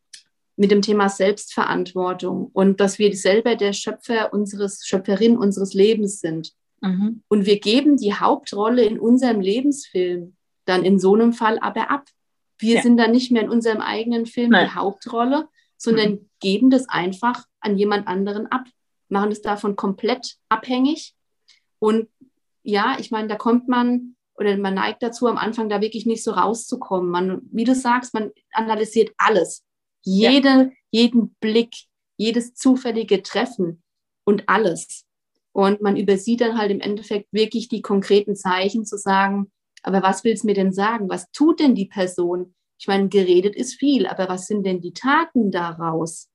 mit 0.55 0.71
dem 0.71 0.81
Thema 0.81 1.09
Selbstverantwortung 1.09 2.49
und 2.53 2.79
dass 2.79 2.99
wir 2.99 3.15
selber 3.15 3.55
der 3.55 3.73
Schöpfer 3.73 4.33
unseres, 4.33 4.85
Schöpferin 4.85 5.37
unseres 5.37 5.73
Lebens 5.73 6.19
sind. 6.19 6.53
Mhm. 6.81 7.23
Und 7.27 7.45
wir 7.45 7.59
geben 7.59 7.97
die 7.97 8.13
Hauptrolle 8.13 8.83
in 8.83 8.99
unserem 8.99 9.41
Lebensfilm 9.41 10.35
dann 10.65 10.85
in 10.85 10.99
so 10.99 11.15
einem 11.15 11.33
Fall 11.33 11.59
aber 11.59 11.89
ab. 11.89 12.07
Wir 12.59 12.75
ja. 12.75 12.81
sind 12.81 12.97
dann 12.97 13.11
nicht 13.11 13.31
mehr 13.31 13.41
in 13.41 13.49
unserem 13.49 13.81
eigenen 13.81 14.25
Film 14.25 14.51
Nein. 14.51 14.67
die 14.67 14.75
Hauptrolle, 14.75 15.47
sondern 15.77 16.11
mhm. 16.11 16.29
geben 16.39 16.69
das 16.69 16.87
einfach 16.87 17.45
an 17.59 17.77
jemand 17.77 18.07
anderen 18.07 18.47
ab, 18.47 18.65
machen 19.09 19.31
es 19.31 19.41
davon 19.41 19.75
komplett 19.75 20.35
abhängig. 20.49 21.13
Und 21.79 22.07
ja, 22.61 22.95
ich 22.99 23.11
meine, 23.11 23.27
da 23.27 23.35
kommt 23.35 23.67
man 23.67 24.15
oder 24.35 24.57
man 24.57 24.73
neigt 24.73 25.03
dazu, 25.03 25.27
am 25.27 25.37
Anfang 25.37 25.69
da 25.69 25.81
wirklich 25.81 26.05
nicht 26.05 26.23
so 26.23 26.31
rauszukommen. 26.31 27.09
Man, 27.09 27.41
wie 27.51 27.65
du 27.65 27.75
sagst, 27.75 28.13
man 28.13 28.31
analysiert 28.51 29.11
alles. 29.17 29.63
Jede, 30.03 30.49
ja. 30.49 30.69
jeden 30.91 31.35
Blick, 31.39 31.73
jedes 32.17 32.53
zufällige 32.53 33.23
Treffen 33.23 33.81
und 34.25 34.47
alles. 34.47 35.05
Und 35.51 35.81
man 35.81 35.97
übersieht 35.97 36.41
dann 36.41 36.57
halt 36.57 36.71
im 36.71 36.79
Endeffekt 36.79 37.31
wirklich 37.31 37.69
die 37.69 37.81
konkreten 37.81 38.35
Zeichen 38.35 38.85
zu 38.85 38.97
sagen, 38.97 39.51
aber 39.83 40.01
was 40.01 40.23
will 40.23 40.33
es 40.33 40.43
mir 40.43 40.55
denn 40.55 40.73
sagen? 40.73 41.09
Was 41.09 41.29
tut 41.31 41.59
denn 41.59 41.75
die 41.75 41.85
Person? 41.85 42.55
Ich 42.79 42.87
meine, 42.87 43.09
geredet 43.09 43.55
ist 43.55 43.75
viel, 43.75 44.07
aber 44.07 44.27
was 44.29 44.47
sind 44.47 44.65
denn 44.65 44.81
die 44.81 44.93
Taten 44.93 45.51
daraus? 45.51 46.29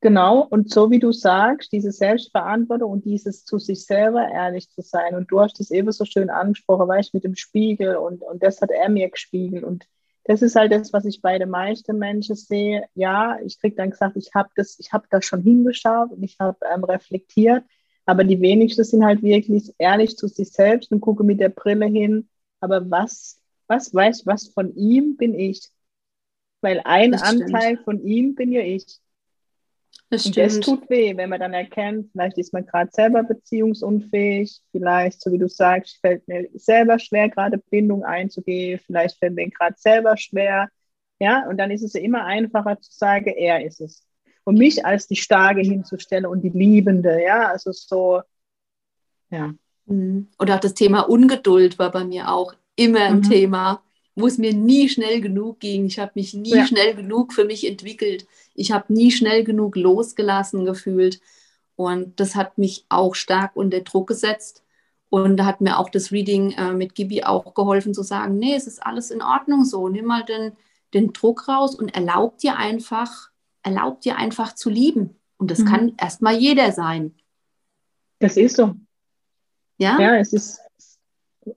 Genau, 0.00 0.46
und 0.46 0.70
so 0.70 0.90
wie 0.90 0.98
du 0.98 1.12
sagst, 1.12 1.72
diese 1.72 1.90
Selbstverantwortung 1.90 2.92
und 2.92 3.06
dieses 3.06 3.46
zu 3.46 3.58
sich 3.58 3.86
selber 3.86 4.28
ehrlich 4.28 4.68
zu 4.68 4.82
sein. 4.82 5.14
Und 5.14 5.30
du 5.30 5.40
hast 5.40 5.58
das 5.58 5.70
eben 5.70 5.90
so 5.92 6.04
schön 6.04 6.28
angesprochen, 6.28 6.86
weißt 6.86 7.14
du, 7.14 7.16
mit 7.16 7.24
dem 7.24 7.34
Spiegel 7.34 7.96
und, 7.96 8.22
und 8.22 8.42
das 8.42 8.60
hat 8.60 8.70
er 8.70 8.90
mir 8.90 9.08
gespiegelt. 9.08 9.64
Und 9.64 9.86
das 10.24 10.40
ist 10.42 10.56
halt 10.56 10.72
das, 10.72 10.92
was 10.92 11.04
ich 11.04 11.20
bei 11.20 11.38
den 11.38 11.50
meisten 11.50 11.98
Menschen 11.98 12.34
sehe. 12.34 12.84
Ja, 12.94 13.38
ich 13.44 13.60
kriege 13.60 13.76
dann 13.76 13.90
gesagt, 13.90 14.16
ich 14.16 14.34
habe 14.34 14.48
das, 14.56 14.78
ich 14.78 14.92
habe 14.92 15.06
da 15.10 15.20
schon 15.20 15.42
hingeschaut 15.42 16.12
und 16.12 16.22
ich 16.22 16.36
habe 16.40 16.58
ähm, 16.72 16.84
reflektiert, 16.84 17.64
aber 18.06 18.24
die 18.24 18.40
wenigsten 18.40 18.84
sind 18.84 19.04
halt 19.04 19.22
wirklich 19.22 19.74
ehrlich 19.78 20.16
zu 20.16 20.28
sich 20.28 20.50
selbst 20.50 20.90
und 20.92 21.00
gucken 21.00 21.26
mit 21.26 21.40
der 21.40 21.50
Brille 21.50 21.86
hin. 21.86 22.28
Aber 22.60 22.90
was, 22.90 23.38
was 23.66 23.94
weiß, 23.94 24.26
was 24.26 24.48
von 24.48 24.74
ihm 24.76 25.16
bin 25.16 25.34
ich? 25.34 25.68
Weil 26.62 26.80
ein 26.84 27.14
Anteil 27.14 27.78
von 27.84 28.02
ihm 28.02 28.34
bin 28.34 28.50
ja 28.50 28.62
ich. 28.62 29.00
Das 30.10 30.26
und 30.26 30.36
das 30.36 30.60
tut 30.60 30.88
weh, 30.90 31.16
wenn 31.16 31.30
man 31.30 31.40
dann 31.40 31.54
erkennt, 31.54 32.10
vielleicht 32.12 32.38
ist 32.38 32.52
man 32.52 32.66
gerade 32.66 32.90
selber 32.92 33.22
beziehungsunfähig, 33.22 34.60
vielleicht, 34.70 35.20
so 35.20 35.32
wie 35.32 35.38
du 35.38 35.48
sagst, 35.48 35.98
fällt 36.00 36.26
mir 36.28 36.48
selber 36.54 36.98
schwer, 36.98 37.28
gerade 37.30 37.58
Bindung 37.70 38.04
einzugehen, 38.04 38.80
vielleicht 38.86 39.18
fällt 39.18 39.34
mir 39.34 39.48
gerade 39.50 39.74
selber 39.78 40.16
schwer. 40.16 40.68
Ja, 41.18 41.48
und 41.48 41.56
dann 41.56 41.70
ist 41.70 41.82
es 41.82 41.94
ja 41.94 42.00
immer 42.00 42.24
einfacher 42.24 42.80
zu 42.80 42.92
sagen, 42.92 43.32
er 43.36 43.64
ist 43.64 43.80
es. 43.80 44.06
Und 44.44 44.58
mich 44.58 44.84
als 44.84 45.06
die 45.06 45.16
Starke 45.16 45.62
hinzustellen 45.62 46.26
und 46.26 46.42
die 46.42 46.50
Liebende, 46.50 47.22
ja, 47.22 47.48
also 47.48 47.72
so, 47.72 48.20
ja. 49.30 49.54
Mhm. 49.86 50.28
Oder 50.38 50.56
auch 50.56 50.60
das 50.60 50.74
Thema 50.74 51.00
Ungeduld 51.00 51.78
war 51.78 51.90
bei 51.90 52.04
mir 52.04 52.30
auch 52.30 52.54
immer 52.76 53.00
ein 53.00 53.18
mhm. 53.18 53.22
Thema 53.22 53.82
wo 54.16 54.26
es 54.26 54.38
mir 54.38 54.52
nie 54.54 54.88
schnell 54.88 55.20
genug 55.20 55.60
ging. 55.60 55.86
Ich 55.86 55.98
habe 55.98 56.12
mich 56.14 56.34
nie 56.34 56.54
ja. 56.54 56.66
schnell 56.66 56.94
genug 56.94 57.32
für 57.32 57.44
mich 57.44 57.66
entwickelt. 57.66 58.26
Ich 58.54 58.70
habe 58.70 58.92
nie 58.92 59.10
schnell 59.10 59.44
genug 59.44 59.76
losgelassen 59.76 60.64
gefühlt. 60.64 61.20
Und 61.76 62.20
das 62.20 62.36
hat 62.36 62.56
mich 62.56 62.84
auch 62.88 63.14
stark 63.14 63.56
unter 63.56 63.80
Druck 63.80 64.06
gesetzt. 64.06 64.62
Und 65.10 65.36
da 65.36 65.46
hat 65.46 65.60
mir 65.60 65.78
auch 65.78 65.90
das 65.90 66.12
Reading 66.12 66.52
äh, 66.52 66.72
mit 66.72 66.94
Gibi 66.94 67.24
auch 67.24 67.54
geholfen 67.54 67.94
zu 67.94 68.02
sagen, 68.02 68.38
nee, 68.38 68.54
es 68.54 68.66
ist 68.66 68.84
alles 68.84 69.10
in 69.10 69.22
Ordnung 69.22 69.64
so. 69.64 69.88
Nimm 69.88 70.06
mal 70.06 70.24
den, 70.24 70.52
den 70.92 71.12
Druck 71.12 71.48
raus 71.48 71.74
und 71.74 71.94
erlaub 71.94 72.38
dir 72.38 72.56
einfach, 72.56 73.30
erlaub 73.62 74.00
dir 74.00 74.16
einfach 74.16 74.54
zu 74.54 74.70
lieben. 74.70 75.16
Und 75.36 75.50
das 75.50 75.60
mhm. 75.60 75.64
kann 75.66 75.92
erstmal 75.98 76.36
jeder 76.36 76.72
sein. 76.72 77.14
Das 78.20 78.36
ist 78.36 78.56
so. 78.56 78.74
Ja, 79.78 80.00
ja 80.00 80.16
es 80.16 80.32
ist, 80.32 80.60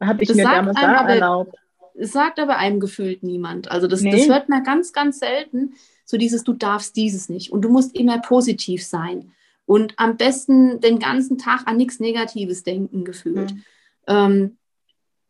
habe 0.01 0.23
ich 0.23 0.29
das 0.29 0.37
mir 0.37 0.43
damals 0.43 0.77
auch 0.77 1.07
erlaubt. 1.07 1.55
Es 1.97 2.11
sagt 2.11 2.39
aber 2.39 2.57
einem 2.57 2.79
gefühlt 2.79 3.23
niemand. 3.23 3.71
Also 3.71 3.87
das, 3.87 4.01
nee. 4.01 4.11
das 4.11 4.29
hört 4.29 4.49
man 4.49 4.63
ganz, 4.63 4.93
ganz 4.93 5.19
selten. 5.19 5.73
So 6.05 6.17
dieses, 6.17 6.43
du 6.43 6.53
darfst 6.53 6.95
dieses 6.95 7.27
nicht. 7.27 7.51
Und 7.51 7.61
du 7.63 7.69
musst 7.69 7.95
immer 7.95 8.19
positiv 8.19 8.85
sein. 8.85 9.31
Und 9.65 9.93
am 9.97 10.15
besten 10.15 10.79
den 10.79 10.99
ganzen 10.99 11.37
Tag 11.37 11.67
an 11.67 11.77
nichts 11.77 11.99
Negatives 11.99 12.63
denken 12.63 13.03
gefühlt. 13.03 13.53
Mhm. 13.53 13.63
Ähm, 14.07 14.57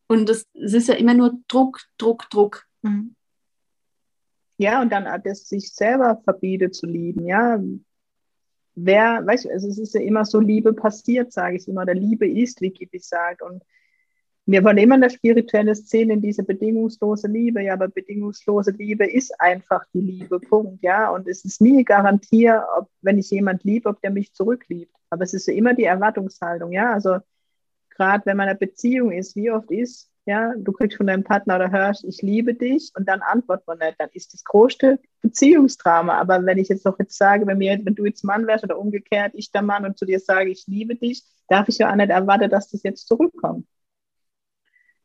und 0.08 0.30
das, 0.30 0.46
das, 0.54 0.74
ist 0.74 0.88
ja 0.88 0.96
immer 0.96 1.14
nur 1.14 1.40
Druck, 1.48 1.82
Druck, 1.98 2.30
Druck. 2.30 2.68
Mhm. 2.82 3.16
Ja, 4.58 4.82
und 4.82 4.92
dann 4.92 5.06
das 5.24 5.48
sich 5.48 5.74
selber 5.74 6.22
verbietet 6.24 6.76
zu 6.76 6.86
lieben, 6.86 7.26
ja. 7.26 7.60
Wer, 8.76 9.26
weißt 9.26 9.46
du, 9.46 9.50
also 9.50 9.68
es 9.68 9.78
ist 9.80 9.96
ja 9.96 10.02
immer 10.02 10.24
so, 10.26 10.40
Liebe 10.40 10.74
passiert, 10.74 11.34
sage 11.34 11.58
ich 11.58 11.68
immer, 11.68 11.82
oder 11.82 11.96
Liebe 11.96 12.28
ist, 12.28 12.62
wie 12.62 12.70
Gibi 12.70 13.00
sagt. 13.00 13.42
Und 13.42 13.64
wir 14.50 14.64
wollen 14.64 14.78
immer 14.78 14.96
eine 14.96 15.10
spirituelle 15.10 15.76
Szene 15.76 16.14
in 16.14 16.22
diese 16.22 16.42
bedingungslose 16.42 17.28
Liebe, 17.28 17.62
ja, 17.62 17.74
aber 17.74 17.90
bedingungslose 17.90 18.72
Liebe 18.72 19.06
ist 19.06 19.40
einfach 19.42 19.84
die 19.94 20.00
Liebe, 20.00 20.40
Punkt, 20.40 20.82
ja. 20.82 21.10
Und 21.10 21.28
es 21.28 21.44
ist 21.44 21.60
nie 21.60 21.84
garantiert, 21.84 22.64
ob, 22.78 22.90
wenn 23.02 23.20
ich 23.20 23.30
jemand 23.30 23.66
liebe, 23.66 23.90
ob 23.90 24.02
der 24.02 24.12
mich 24.12 24.34
zurückliebt. 24.34 24.96
Aber 25.10 25.26
es 25.26 25.34
ist 25.34 25.50
immer 25.50 25.74
die 25.74 25.84
Erwartungshaltung, 25.84 26.72
ja. 26.72 26.94
Also 26.94 27.18
gerade 27.90 28.26
wenn 28.26 28.38
man 28.38 28.46
in 28.46 28.52
einer 28.52 28.60
Beziehung 28.60 29.12
ist, 29.12 29.36
wie 29.36 29.52
oft 29.52 29.70
ist, 29.70 30.10
ja, 30.26 30.54
du 30.58 30.72
kriegst 30.72 30.96
von 30.96 31.08
deinem 31.08 31.26
Partner 31.26 31.58
oder 31.58 31.72
hörst, 31.72 32.06
ich 32.06 32.22
liebe 32.22 32.54
dich 32.54 32.92
und 32.98 33.08
dann 33.08 33.22
antwortet 33.22 33.68
man 33.68 33.80
nicht, 33.80 33.96
dann 34.00 34.10
ist 34.14 34.34
das 34.34 34.46
größte 34.46 35.00
Beziehungsdrama. 35.22 36.18
Aber 36.20 36.46
wenn 36.46 36.58
ich 36.58 36.70
jetzt 36.70 36.86
noch 36.86 37.00
jetzt 37.00 37.18
sage, 37.18 37.46
wenn, 37.48 37.58
mir, 37.58 37.80
wenn 37.84 37.96
du 37.96 38.06
jetzt 38.06 38.24
Mann 38.24 38.48
wärst 38.48 38.64
oder 38.64 38.80
umgekehrt, 38.80 39.34
ich 39.36 39.52
der 39.52 39.62
Mann 39.62 39.86
und 39.86 39.98
zu 39.98 40.06
dir 40.06 40.22
sage, 40.22 40.50
ich 40.50 40.66
liebe 40.68 40.96
dich, 40.96 41.24
darf 41.50 41.68
ich 41.68 41.80
ja 41.80 41.92
auch 41.92 41.96
nicht 41.96 42.10
erwarten, 42.10 42.50
dass 42.50 42.70
das 42.70 42.84
jetzt 42.84 43.08
zurückkommt. 43.08 43.68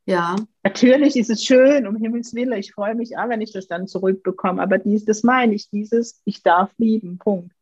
Ja. 0.04 0.36
Natürlich 0.64 1.16
ist 1.16 1.30
es 1.30 1.44
schön, 1.44 1.86
um 1.86 1.96
Himmels 1.96 2.34
Willen. 2.34 2.58
Ich 2.58 2.72
freue 2.72 2.94
mich 2.94 3.16
auch, 3.16 3.28
wenn 3.28 3.40
ich 3.40 3.52
das 3.52 3.68
dann 3.68 3.86
zurückbekomme. 3.86 4.62
Aber 4.62 4.78
dies, 4.78 5.04
das 5.04 5.22
meine 5.22 5.54
ich, 5.54 5.70
dieses, 5.70 6.20
ich 6.24 6.42
darf 6.42 6.72
lieben, 6.78 7.18
Punkt. 7.18 7.54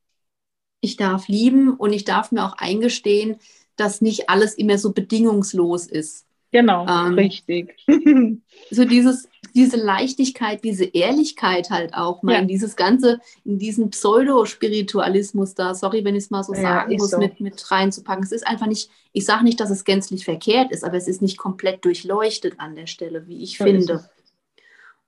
Ich 0.81 0.97
darf 0.97 1.29
lieben 1.29 1.75
und 1.75 1.93
ich 1.93 2.05
darf 2.05 2.33
mir 2.33 2.45
auch 2.45 2.55
eingestehen, 2.57 3.37
dass 3.77 4.01
nicht 4.01 4.31
alles 4.31 4.55
immer 4.55 4.79
so 4.79 4.93
bedingungslos 4.93 5.87
ist. 5.87 6.27
Genau, 6.53 6.87
ähm, 6.87 7.15
richtig. 7.15 7.77
so 8.71 8.85
dieses, 8.85 9.29
diese 9.55 9.77
Leichtigkeit, 9.77 10.65
diese 10.65 10.85
Ehrlichkeit 10.85 11.71
halt 11.71 11.95
auch 11.95 12.23
mal 12.23 12.35
ja. 12.35 12.39
in 12.41 12.49
dieses 12.49 12.75
Ganze, 12.75 13.21
in 13.45 13.59
diesen 13.59 13.91
Pseudospiritualismus 13.91 15.55
da, 15.55 15.75
sorry, 15.75 16.05
wenn 16.05 16.17
ich 16.17 16.25
es 16.25 16.31
mal 16.31 16.43
so 16.43 16.55
ja, 16.55 16.61
sagen 16.61 16.97
muss, 16.97 17.11
so. 17.11 17.19
mit, 17.19 17.41
mit 17.41 17.71
reinzupacken. 17.71 18.25
Es 18.25 18.33
ist 18.33 18.47
einfach 18.47 18.67
nicht, 18.67 18.91
ich 19.13 19.25
sage 19.25 19.45
nicht, 19.45 19.61
dass 19.61 19.71
es 19.71 19.85
gänzlich 19.85 20.25
verkehrt 20.25 20.73
ist, 20.73 20.85
aber 20.85 20.97
es 20.97 21.07
ist 21.07 21.23
nicht 21.23 21.39
komplett 21.39 21.85
durchleuchtet 21.85 22.55
an 22.59 22.75
der 22.75 22.87
Stelle, 22.87 23.29
wie 23.29 23.43
ich 23.43 23.59
so 23.59 23.65
finde. 23.65 24.09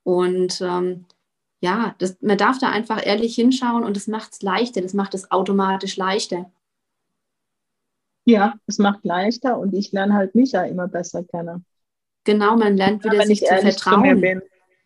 Und 0.03 0.61
ähm, 0.61 1.05
ja, 1.59 1.95
das, 1.97 2.17
man 2.21 2.37
darf 2.37 2.59
da 2.59 2.69
einfach 2.69 3.05
ehrlich 3.05 3.35
hinschauen 3.35 3.83
und 3.83 3.95
das 3.95 4.07
macht 4.07 4.33
es 4.33 4.41
leichter, 4.41 4.81
das 4.81 4.93
macht 4.93 5.13
es 5.13 5.31
automatisch 5.31 5.97
leichter. 5.97 6.51
Ja, 8.25 8.55
es 8.67 8.77
macht 8.77 9.03
leichter 9.03 9.59
und 9.59 9.73
ich 9.73 9.91
lerne 9.91 10.13
halt 10.13 10.35
mich 10.35 10.53
ja 10.53 10.63
immer 10.63 10.87
besser 10.87 11.23
kennen. 11.23 11.65
Genau, 12.23 12.55
man 12.55 12.77
lernt 12.77 13.03
wieder 13.03 13.25
sich 13.25 13.41
zu 13.41 13.55
vertrauen. 13.55 14.19
Zu 14.19 14.41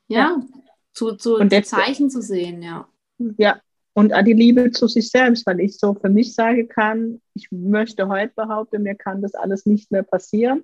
ja, 0.07 0.17
ja, 0.19 0.41
zu, 0.91 1.11
zu 1.13 1.35
und 1.35 1.51
jetzt, 1.51 1.69
Zeichen 1.69 2.09
zu 2.09 2.21
sehen, 2.21 2.61
ja. 2.63 2.87
Ja, 3.37 3.61
und 3.93 4.13
die 4.25 4.33
Liebe 4.33 4.71
zu 4.71 4.87
sich 4.87 5.09
selbst, 5.09 5.45
weil 5.45 5.59
ich 5.59 5.77
so 5.77 5.93
für 5.93 6.09
mich 6.09 6.33
sagen 6.33 6.67
kann, 6.67 7.21
ich 7.33 7.47
möchte 7.51 8.07
heute 8.07 8.33
behaupten, 8.35 8.83
mir 8.83 8.95
kann 8.95 9.21
das 9.21 9.33
alles 9.33 9.65
nicht 9.65 9.91
mehr 9.91 10.03
passieren, 10.03 10.63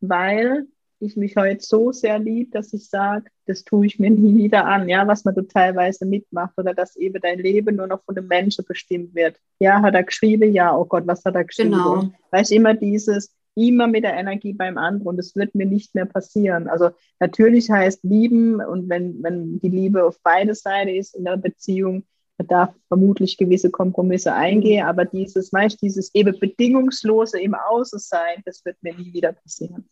weil 0.00 0.66
ich 1.06 1.16
mich 1.16 1.36
heute 1.36 1.64
so 1.64 1.92
sehr 1.92 2.18
lieb, 2.18 2.52
dass 2.52 2.72
ich 2.72 2.88
sage, 2.88 3.30
das 3.46 3.64
tue 3.64 3.86
ich 3.86 3.98
mir 3.98 4.10
nie 4.10 4.34
wieder 4.36 4.64
an, 4.66 4.88
ja, 4.88 5.06
was 5.06 5.24
man 5.24 5.34
so 5.34 5.42
teilweise 5.42 6.06
mitmacht 6.06 6.54
oder 6.56 6.74
dass 6.74 6.96
eben 6.96 7.20
dein 7.20 7.38
Leben 7.38 7.76
nur 7.76 7.86
noch 7.86 8.02
von 8.04 8.14
dem 8.14 8.26
Menschen 8.26 8.64
bestimmt 8.66 9.14
wird. 9.14 9.38
Ja, 9.58 9.82
hat 9.82 9.94
er 9.94 10.02
geschrieben, 10.02 10.52
ja, 10.52 10.76
oh 10.76 10.84
Gott, 10.84 11.06
was 11.06 11.24
hat 11.24 11.34
er 11.34 11.44
geschrieben? 11.44 11.72
Genau. 11.72 12.10
Weil 12.30 12.42
ich 12.42 12.52
immer 12.52 12.74
dieses, 12.74 13.34
immer 13.54 13.86
mit 13.86 14.04
der 14.04 14.14
Energie 14.14 14.52
beim 14.52 14.78
anderen 14.78 15.06
und 15.06 15.18
es 15.18 15.36
wird 15.36 15.54
mir 15.54 15.66
nicht 15.66 15.94
mehr 15.94 16.06
passieren. 16.06 16.68
Also 16.68 16.90
natürlich 17.20 17.70
heißt 17.70 18.02
lieben 18.02 18.60
und 18.60 18.88
wenn, 18.88 19.22
wenn 19.22 19.60
die 19.60 19.68
Liebe 19.68 20.04
auf 20.04 20.18
beide 20.22 20.54
Seiten 20.54 20.88
ist 20.88 21.14
in 21.14 21.24
der 21.24 21.36
Beziehung, 21.36 22.04
da 22.38 22.44
darf 22.44 22.74
vermutlich 22.88 23.36
gewisse 23.36 23.70
Kompromisse 23.70 24.32
eingehen, 24.34 24.86
aber 24.86 25.04
dieses, 25.04 25.52
meist 25.52 25.80
dieses 25.82 26.12
eben 26.14 26.36
bedingungslose 26.38 27.40
im 27.40 27.54
Außen 27.54 28.00
sein, 28.00 28.42
das 28.44 28.64
wird 28.64 28.76
mir 28.82 28.94
nie 28.94 29.12
wieder 29.12 29.32
passieren 29.32 29.88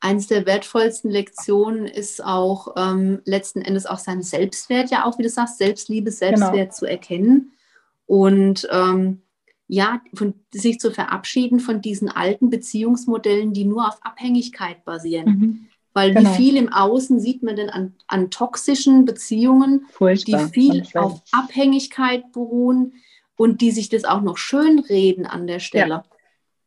eines 0.00 0.26
der 0.26 0.44
wertvollsten 0.46 1.10
Lektionen 1.10 1.86
ist 1.86 2.22
auch 2.22 2.74
ähm, 2.76 3.22
letzten 3.24 3.62
Endes 3.62 3.86
auch 3.86 3.98
sein 3.98 4.22
Selbstwert, 4.22 4.90
ja 4.90 5.04
auch, 5.04 5.18
wie 5.18 5.22
du 5.22 5.30
sagst, 5.30 5.58
Selbstliebe, 5.58 6.10
Selbstwert 6.10 6.52
genau. 6.52 6.72
zu 6.72 6.86
erkennen 6.86 7.52
und 8.06 8.68
ähm, 8.70 9.22
ja, 9.66 10.02
von, 10.14 10.34
sich 10.52 10.78
zu 10.78 10.90
verabschieden 10.90 11.58
von 11.58 11.80
diesen 11.80 12.10
alten 12.10 12.50
Beziehungsmodellen, 12.50 13.52
die 13.54 13.64
nur 13.64 13.88
auf 13.88 13.98
Abhängigkeit 14.02 14.84
basieren. 14.84 15.26
Mhm. 15.26 15.66
Weil 15.94 16.12
genau. 16.12 16.30
wie 16.30 16.34
viel 16.34 16.56
im 16.56 16.72
Außen 16.72 17.20
sieht 17.20 17.42
man 17.42 17.56
denn 17.56 17.70
an, 17.70 17.94
an 18.08 18.30
toxischen 18.30 19.04
Beziehungen, 19.04 19.86
Furchtbar. 19.90 20.46
die 20.46 20.52
viel 20.52 20.84
auf 20.94 21.22
Abhängigkeit 21.30 22.32
beruhen 22.32 22.94
und 23.36 23.60
die 23.60 23.70
sich 23.70 23.88
das 23.88 24.04
auch 24.04 24.20
noch 24.20 24.36
schönreden 24.36 25.24
an 25.24 25.46
der 25.46 25.60
Stelle. 25.60 25.88
Ja. 25.88 26.04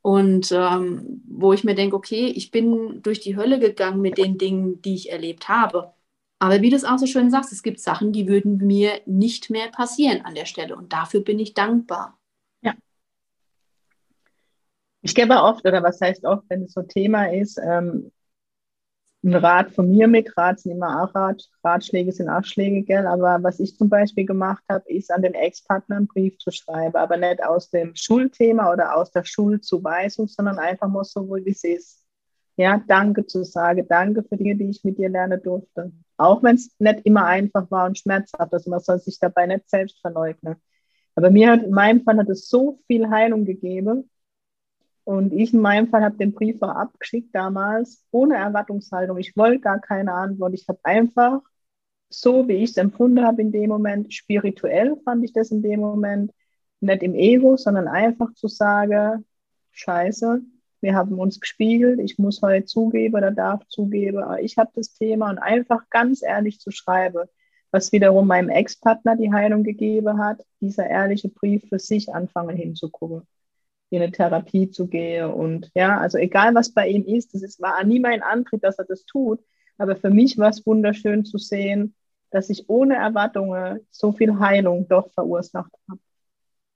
Und 0.07 0.53
ähm, 0.53 1.21
wo 1.27 1.51
ich 1.51 1.65
mir 1.65 1.75
denke, 1.75 1.97
okay, 1.97 2.27
ich 2.27 2.49
bin 2.49 3.01
durch 3.01 3.19
die 3.19 3.35
Hölle 3.35 3.59
gegangen 3.59 3.99
mit 3.99 4.17
den 4.17 4.37
Dingen, 4.37 4.81
die 4.81 4.95
ich 4.95 5.11
erlebt 5.11 5.49
habe. 5.49 5.91
Aber 6.39 6.61
wie 6.61 6.69
du 6.69 6.77
es 6.77 6.85
auch 6.85 6.97
so 6.97 7.07
schön 7.07 7.29
sagst, 7.29 7.51
es 7.51 7.61
gibt 7.61 7.81
Sachen, 7.81 8.13
die 8.13 8.25
würden 8.25 8.55
mir 8.55 9.01
nicht 9.05 9.49
mehr 9.49 9.67
passieren 9.67 10.23
an 10.23 10.33
der 10.33 10.45
Stelle. 10.45 10.77
Und 10.77 10.93
dafür 10.93 11.19
bin 11.19 11.39
ich 11.39 11.55
dankbar. 11.55 12.17
Ja. 12.61 12.73
Ich 15.01 15.13
gebe 15.13 15.41
oft, 15.41 15.65
oder 15.65 15.83
was 15.83 15.99
heißt 15.99 16.23
oft, 16.23 16.45
wenn 16.47 16.63
es 16.63 16.71
so 16.71 16.83
Thema 16.83 17.25
ist, 17.25 17.59
ähm, 17.61 18.13
ein 19.27 19.35
Rat 19.35 19.71
von 19.71 19.89
mir 19.89 20.07
mit. 20.07 20.35
Rat 20.37 20.59
sind 20.59 20.71
immer 20.71 21.03
auch 21.03 21.13
Rat, 21.13 21.43
Ratschläge 21.63 22.11
sind 22.11 22.29
auch 22.29 22.43
Schläge, 22.43 22.83
gell? 22.83 23.05
Aber 23.05 23.43
was 23.43 23.59
ich 23.59 23.77
zum 23.77 23.89
Beispiel 23.89 24.25
gemacht 24.25 24.63
habe, 24.69 24.89
ist 24.89 25.11
an 25.11 25.21
den 25.21 25.33
Ex-Partner 25.33 25.97
einen 25.97 26.07
Brief 26.07 26.37
zu 26.39 26.51
schreiben, 26.51 26.95
aber 26.95 27.17
nicht 27.17 27.43
aus 27.43 27.69
dem 27.69 27.93
Schulthema 27.95 28.71
oder 28.71 28.95
aus 28.95 29.11
der 29.11 29.25
Schuldzuweisung, 29.25 30.27
sondern 30.27 30.57
einfach 30.57 30.87
mal 30.87 31.03
so, 31.03 31.29
wie 31.29 31.49
es 31.49 31.63
ist. 31.63 32.05
Ja, 32.55 32.81
danke 32.87 33.27
zu 33.27 33.43
sagen, 33.43 33.85
danke 33.87 34.23
für 34.23 34.35
Dinge, 34.35 34.55
die 34.55 34.69
ich 34.71 34.83
mit 34.83 34.97
dir 34.97 35.09
lernen 35.09 35.39
durfte. 35.43 35.91
Auch 36.17 36.41
wenn 36.41 36.55
es 36.55 36.75
nicht 36.79 37.01
immer 37.05 37.25
einfach 37.25 37.69
war 37.69 37.85
und 37.85 37.99
schmerzhaft, 37.99 38.51
also 38.51 38.69
man 38.71 38.79
soll 38.79 38.99
sich 38.99 39.19
dabei 39.19 39.45
nicht 39.45 39.69
selbst 39.69 39.99
verleugnen. 40.01 40.55
Aber 41.15 41.29
mir 41.29 41.51
hat, 41.51 41.63
in 41.63 41.71
meinem 41.71 42.01
Fall 42.01 42.17
hat 42.17 42.29
es 42.29 42.47
so 42.49 42.79
viel 42.87 43.09
Heilung 43.09 43.45
gegeben, 43.45 44.09
und 45.07 45.31
ich 45.31 45.53
in 45.53 45.61
meinem 45.61 45.87
Fall 45.87 46.03
habe 46.03 46.17
den 46.17 46.33
Brief 46.33 46.61
auch 46.61 46.67
abgeschickt 46.67 47.33
damals, 47.33 48.03
ohne 48.11 48.35
Erwartungshaltung. 48.35 49.17
Ich 49.17 49.37
wollte 49.37 49.61
gar 49.61 49.79
keine 49.79 50.11
Antwort. 50.11 50.53
Ich 50.53 50.67
habe 50.67 50.79
einfach, 50.83 51.39
so 52.09 52.45
wie 52.49 52.55
ich 52.55 52.71
es 52.71 52.77
empfunden 52.77 53.25
habe 53.25 53.41
in 53.41 53.53
dem 53.53 53.69
Moment, 53.69 54.13
spirituell 54.13 54.97
fand 55.05 55.23
ich 55.23 55.31
das 55.31 55.51
in 55.51 55.61
dem 55.61 55.79
Moment, 55.79 56.33
nicht 56.81 57.03
im 57.03 57.15
Ego, 57.15 57.55
sondern 57.55 57.87
einfach 57.87 58.33
zu 58.33 58.49
sagen, 58.49 59.23
scheiße, 59.71 60.41
wir 60.81 60.95
haben 60.95 61.17
uns 61.19 61.39
gespiegelt, 61.39 62.01
ich 62.01 62.17
muss 62.17 62.41
heute 62.41 62.65
zugeben 62.65 63.15
oder 63.15 63.31
darf 63.31 63.65
zugeben, 63.69 64.25
ich 64.41 64.57
habe 64.57 64.71
das 64.75 64.93
Thema 64.93 65.29
und 65.29 65.37
einfach 65.37 65.89
ganz 65.89 66.21
ehrlich 66.21 66.59
zu 66.59 66.69
schreiben, 66.69 67.29
was 67.71 67.93
wiederum 67.93 68.27
meinem 68.27 68.49
Ex-Partner 68.49 69.15
die 69.15 69.31
Heilung 69.31 69.63
gegeben 69.63 70.17
hat, 70.17 70.45
dieser 70.59 70.85
ehrliche 70.85 71.29
Brief 71.29 71.63
für 71.69 71.79
sich 71.79 72.13
anfangen 72.13 72.57
hinzugucken 72.57 73.25
in 73.89 74.01
eine 74.01 74.11
Therapie 74.11 74.69
zu 74.69 74.87
gehen. 74.87 75.31
Und 75.31 75.71
ja, 75.75 75.97
also 75.97 76.17
egal 76.17 76.55
was 76.55 76.73
bei 76.73 76.87
ihm 76.89 77.05
ist, 77.05 77.33
das 77.33 77.43
ist, 77.43 77.61
war 77.61 77.83
nie 77.83 77.99
mein 77.99 78.21
Antrieb, 78.21 78.61
dass 78.61 78.79
er 78.79 78.85
das 78.85 79.05
tut. 79.05 79.39
Aber 79.77 79.95
für 79.95 80.09
mich 80.09 80.37
war 80.37 80.49
es 80.49 80.65
wunderschön 80.65 81.25
zu 81.25 81.37
sehen, 81.37 81.93
dass 82.31 82.49
ich 82.49 82.67
ohne 82.67 82.95
Erwartungen 82.95 83.79
so 83.91 84.11
viel 84.11 84.39
Heilung 84.39 84.87
doch 84.87 85.11
verursacht 85.13 85.71
habe. 85.89 85.99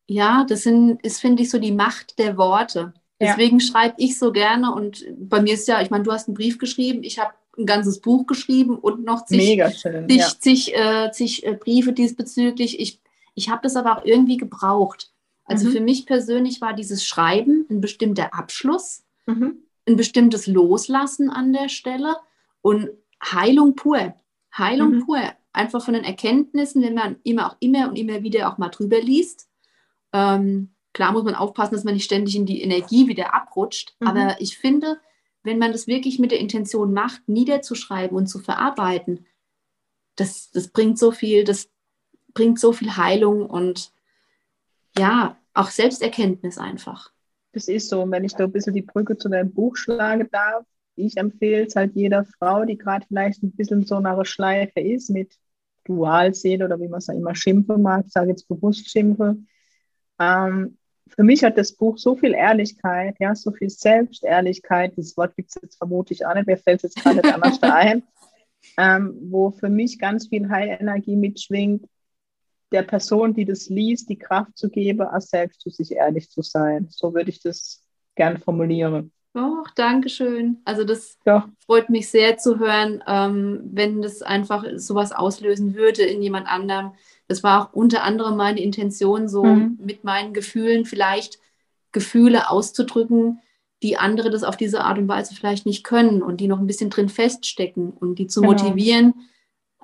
Ja, 0.07 0.45
das 0.47 0.63
sind, 0.63 1.01
ist, 1.03 1.19
finde 1.19 1.43
ich, 1.43 1.49
so 1.49 1.59
die 1.59 1.71
Macht 1.71 2.19
der 2.19 2.37
Worte. 2.37 2.93
Deswegen 3.19 3.59
ja. 3.59 3.65
schreibe 3.65 3.95
ich 3.97 4.17
so 4.17 4.31
gerne 4.31 4.73
und 4.73 5.05
bei 5.15 5.41
mir 5.41 5.53
ist 5.53 5.67
ja, 5.67 5.79
ich 5.81 5.91
meine, 5.91 6.03
du 6.03 6.11
hast 6.11 6.27
einen 6.27 6.35
Brief 6.35 6.57
geschrieben, 6.57 7.03
ich 7.03 7.19
habe 7.19 7.33
ein 7.57 7.67
ganzes 7.67 8.01
Buch 8.01 8.25
geschrieben 8.25 8.77
und 8.77 9.03
noch 9.05 9.25
zig, 9.25 9.61
schön, 9.75 10.09
zig, 10.09 10.19
ja. 10.19 10.27
zig, 10.39 10.75
äh, 10.75 11.11
zig 11.11 11.45
äh, 11.45 11.53
Briefe 11.53 11.93
diesbezüglich. 11.93 12.79
Ich, 12.79 12.99
ich 13.35 13.49
habe 13.49 13.61
das 13.61 13.75
aber 13.75 13.97
auch 13.97 14.05
irgendwie 14.05 14.37
gebraucht. 14.37 15.11
Also 15.45 15.67
mhm. 15.67 15.71
für 15.73 15.81
mich 15.81 16.05
persönlich 16.05 16.61
war 16.61 16.73
dieses 16.73 17.05
Schreiben 17.05 17.65
ein 17.69 17.81
bestimmter 17.81 18.33
Abschluss, 18.33 19.03
mhm. 19.25 19.57
ein 19.87 19.95
bestimmtes 19.95 20.47
Loslassen 20.47 21.29
an 21.29 21.53
der 21.53 21.69
Stelle 21.69 22.15
und 22.61 22.89
Heilung 23.23 23.75
pur. 23.75 24.13
Heilung 24.57 24.95
mhm. 24.95 25.05
pur. 25.05 25.21
Einfach 25.53 25.83
von 25.83 25.93
den 25.93 26.03
Erkenntnissen, 26.03 26.81
wenn 26.81 26.93
man 26.93 27.17
immer 27.23 27.51
auch 27.51 27.57
immer 27.59 27.89
und 27.89 27.95
immer 27.95 28.23
wieder 28.23 28.51
auch 28.51 28.57
mal 28.57 28.69
drüber 28.69 29.01
liest. 29.01 29.49
Ähm, 30.13 30.69
klar 30.93 31.11
muss 31.11 31.23
man 31.23 31.35
aufpassen, 31.35 31.73
dass 31.73 31.83
man 31.83 31.93
nicht 31.93 32.05
ständig 32.05 32.35
in 32.35 32.45
die 32.45 32.61
Energie 32.61 33.07
wieder 33.07 33.33
abrutscht. 33.33 33.95
Mhm. 33.99 34.07
Aber 34.07 34.35
ich 34.39 34.57
finde, 34.57 34.99
wenn 35.43 35.57
man 35.57 35.71
das 35.71 35.87
wirklich 35.87 36.19
mit 36.19 36.31
der 36.31 36.39
Intention 36.39 36.93
macht, 36.93 37.27
niederzuschreiben 37.27 38.15
und 38.15 38.27
zu 38.27 38.39
verarbeiten, 38.39 39.25
das, 40.15 40.51
das 40.51 40.67
bringt 40.69 40.99
so 40.99 41.11
viel, 41.11 41.43
das 41.43 41.69
bringt 42.33 42.59
so 42.59 42.71
viel 42.73 42.95
Heilung 42.95 43.45
und 43.49 43.91
ja, 44.97 45.37
auch 45.53 45.69
Selbsterkenntnis 45.69 46.57
einfach. 46.57 47.11
Das 47.53 47.67
ist 47.67 47.89
so. 47.89 48.01
Und 48.03 48.11
wenn 48.11 48.23
ich 48.23 48.33
da 48.33 48.45
ein 48.45 48.51
bisschen 48.51 48.73
die 48.73 48.81
Brücke 48.81 49.17
zu 49.17 49.29
deinem 49.29 49.53
Buch 49.53 49.75
schlagen 49.75 50.27
darf, 50.31 50.65
ich 50.95 51.17
empfehle 51.17 51.65
es 51.65 51.75
halt 51.75 51.95
jeder 51.95 52.25
Frau, 52.25 52.65
die 52.65 52.77
gerade 52.77 53.05
vielleicht 53.07 53.43
ein 53.43 53.51
bisschen 53.51 53.85
so 53.85 53.95
einer 53.95 54.23
Schleife 54.25 54.79
ist 54.79 55.09
mit 55.09 55.37
Dualseele 55.85 56.65
oder 56.65 56.79
wie 56.79 56.87
man 56.87 56.99
es 56.99 57.07
ja 57.07 57.13
immer 57.13 57.35
schimpfen 57.35 57.81
mag, 57.81 58.05
ich 58.05 58.13
sage 58.13 58.29
jetzt 58.29 58.47
bewusst 58.47 58.89
schimpfe. 58.89 59.37
Ähm, 60.19 60.77
für 61.07 61.23
mich 61.23 61.43
hat 61.43 61.57
das 61.57 61.73
Buch 61.73 61.97
so 61.97 62.15
viel 62.15 62.33
Ehrlichkeit, 62.33 63.15
ja, 63.19 63.35
so 63.35 63.51
viel 63.51 63.69
Selbstehrlichkeit, 63.69 64.95
dieses 64.95 65.17
Wort 65.17 65.35
gibt 65.35 65.49
es 65.49 65.61
jetzt 65.61 65.77
vermutlich 65.77 66.25
auch 66.25 66.33
nicht, 66.35 66.47
mir 66.47 66.57
fällt 66.57 66.83
es 66.83 66.93
jetzt 66.93 67.03
gerade 67.03 67.17
nicht 67.17 67.33
anders 67.33 67.61
ein, 67.61 68.03
ähm, 68.77 69.17
wo 69.29 69.51
für 69.51 69.69
mich 69.69 69.99
ganz 69.99 70.27
viel 70.27 70.49
Heilenergie 70.49 71.15
mitschwingt, 71.15 71.85
der 72.71 72.83
Person, 72.83 73.33
die 73.33 73.45
das 73.45 73.69
liest, 73.69 74.09
die 74.09 74.17
Kraft 74.17 74.57
zu 74.57 74.69
geben, 74.69 75.01
auch 75.01 75.21
selbst 75.21 75.61
zu 75.61 75.69
sich 75.69 75.91
ehrlich 75.91 76.29
zu 76.29 76.41
sein. 76.41 76.87
So 76.89 77.13
würde 77.13 77.29
ich 77.29 77.41
das 77.41 77.83
gern 78.15 78.37
formulieren. 78.37 79.11
Oh, 79.33 79.63
danke 79.75 80.09
schön. 80.09 80.57
Also 80.65 80.83
das 80.83 81.17
ja. 81.25 81.49
freut 81.65 81.89
mich 81.89 82.09
sehr 82.09 82.37
zu 82.37 82.59
hören, 82.59 83.01
ähm, 83.07 83.61
wenn 83.63 84.01
das 84.01 84.21
einfach 84.21 84.65
sowas 84.75 85.13
auslösen 85.13 85.75
würde 85.75 86.03
in 86.03 86.21
jemand 86.21 86.47
anderem. 86.47 86.91
Das 87.27 87.41
war 87.41 87.61
auch 87.61 87.73
unter 87.73 88.03
anderem 88.03 88.35
meine 88.35 88.61
Intention, 88.61 89.29
so 89.29 89.43
mhm. 89.45 89.77
mit 89.81 90.03
meinen 90.03 90.33
Gefühlen 90.33 90.83
vielleicht 90.83 91.39
Gefühle 91.93 92.49
auszudrücken, 92.49 93.39
die 93.83 93.97
andere 93.97 94.29
das 94.29 94.43
auf 94.43 94.57
diese 94.57 94.83
Art 94.83 94.97
und 94.97 95.07
Weise 95.07 95.33
vielleicht 95.33 95.65
nicht 95.65 95.83
können 95.85 96.21
und 96.21 96.41
die 96.41 96.47
noch 96.47 96.59
ein 96.59 96.67
bisschen 96.67 96.89
drin 96.89 97.09
feststecken 97.09 97.91
und 97.91 98.19
die 98.19 98.27
zu 98.27 98.41
genau. 98.41 98.53
motivieren, 98.53 99.13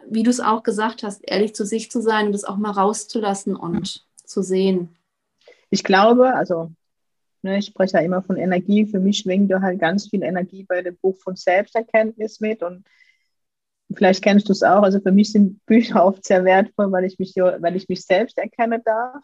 wie 0.10 0.24
du 0.24 0.30
es 0.30 0.40
auch 0.40 0.64
gesagt 0.64 1.04
hast, 1.04 1.22
ehrlich 1.26 1.54
zu 1.56 1.66
sich 1.66 1.92
zu 1.92 2.02
sein 2.02 2.28
und 2.28 2.32
das 2.32 2.44
auch 2.44 2.58
mal 2.58 2.72
rauszulassen 2.72 3.56
und 3.56 4.06
zu 4.24 4.42
sehen. 4.42 4.96
Ich 5.70 5.84
glaube, 5.84 6.34
also 6.34 6.72
Ne, 7.48 7.60
ich 7.60 7.68
spreche 7.68 7.98
ja 7.98 8.04
immer 8.04 8.22
von 8.22 8.38
Energie. 8.38 8.86
Für 8.86 9.00
mich 9.00 9.20
schwingt 9.20 9.52
da 9.52 9.62
halt 9.62 9.80
ganz 9.80 10.10
viel 10.10 10.24
Energie 10.24 10.64
bei 10.64 10.82
dem 10.82 10.98
Buch 10.98 11.18
von 11.18 11.36
Selbsterkenntnis 11.36 12.40
mit. 12.40 12.64
Und 12.64 12.86
vielleicht 13.94 14.24
kennst 14.24 14.50
du 14.50 14.54
es 14.54 14.64
auch. 14.64 14.84
Also 14.84 15.00
für 15.00 15.12
mich 15.12 15.32
sind 15.32 15.66
Bücher 15.66 16.04
oft 16.06 16.26
sehr 16.26 16.44
wertvoll, 16.46 16.92
weil 16.92 17.06
ich 17.06 17.20
mich, 17.20 17.36
weil 17.36 17.76
ich 17.76 17.88
mich 17.88 18.04
selbst 18.04 18.38
erkennen 18.38 18.82
darf. 18.84 19.24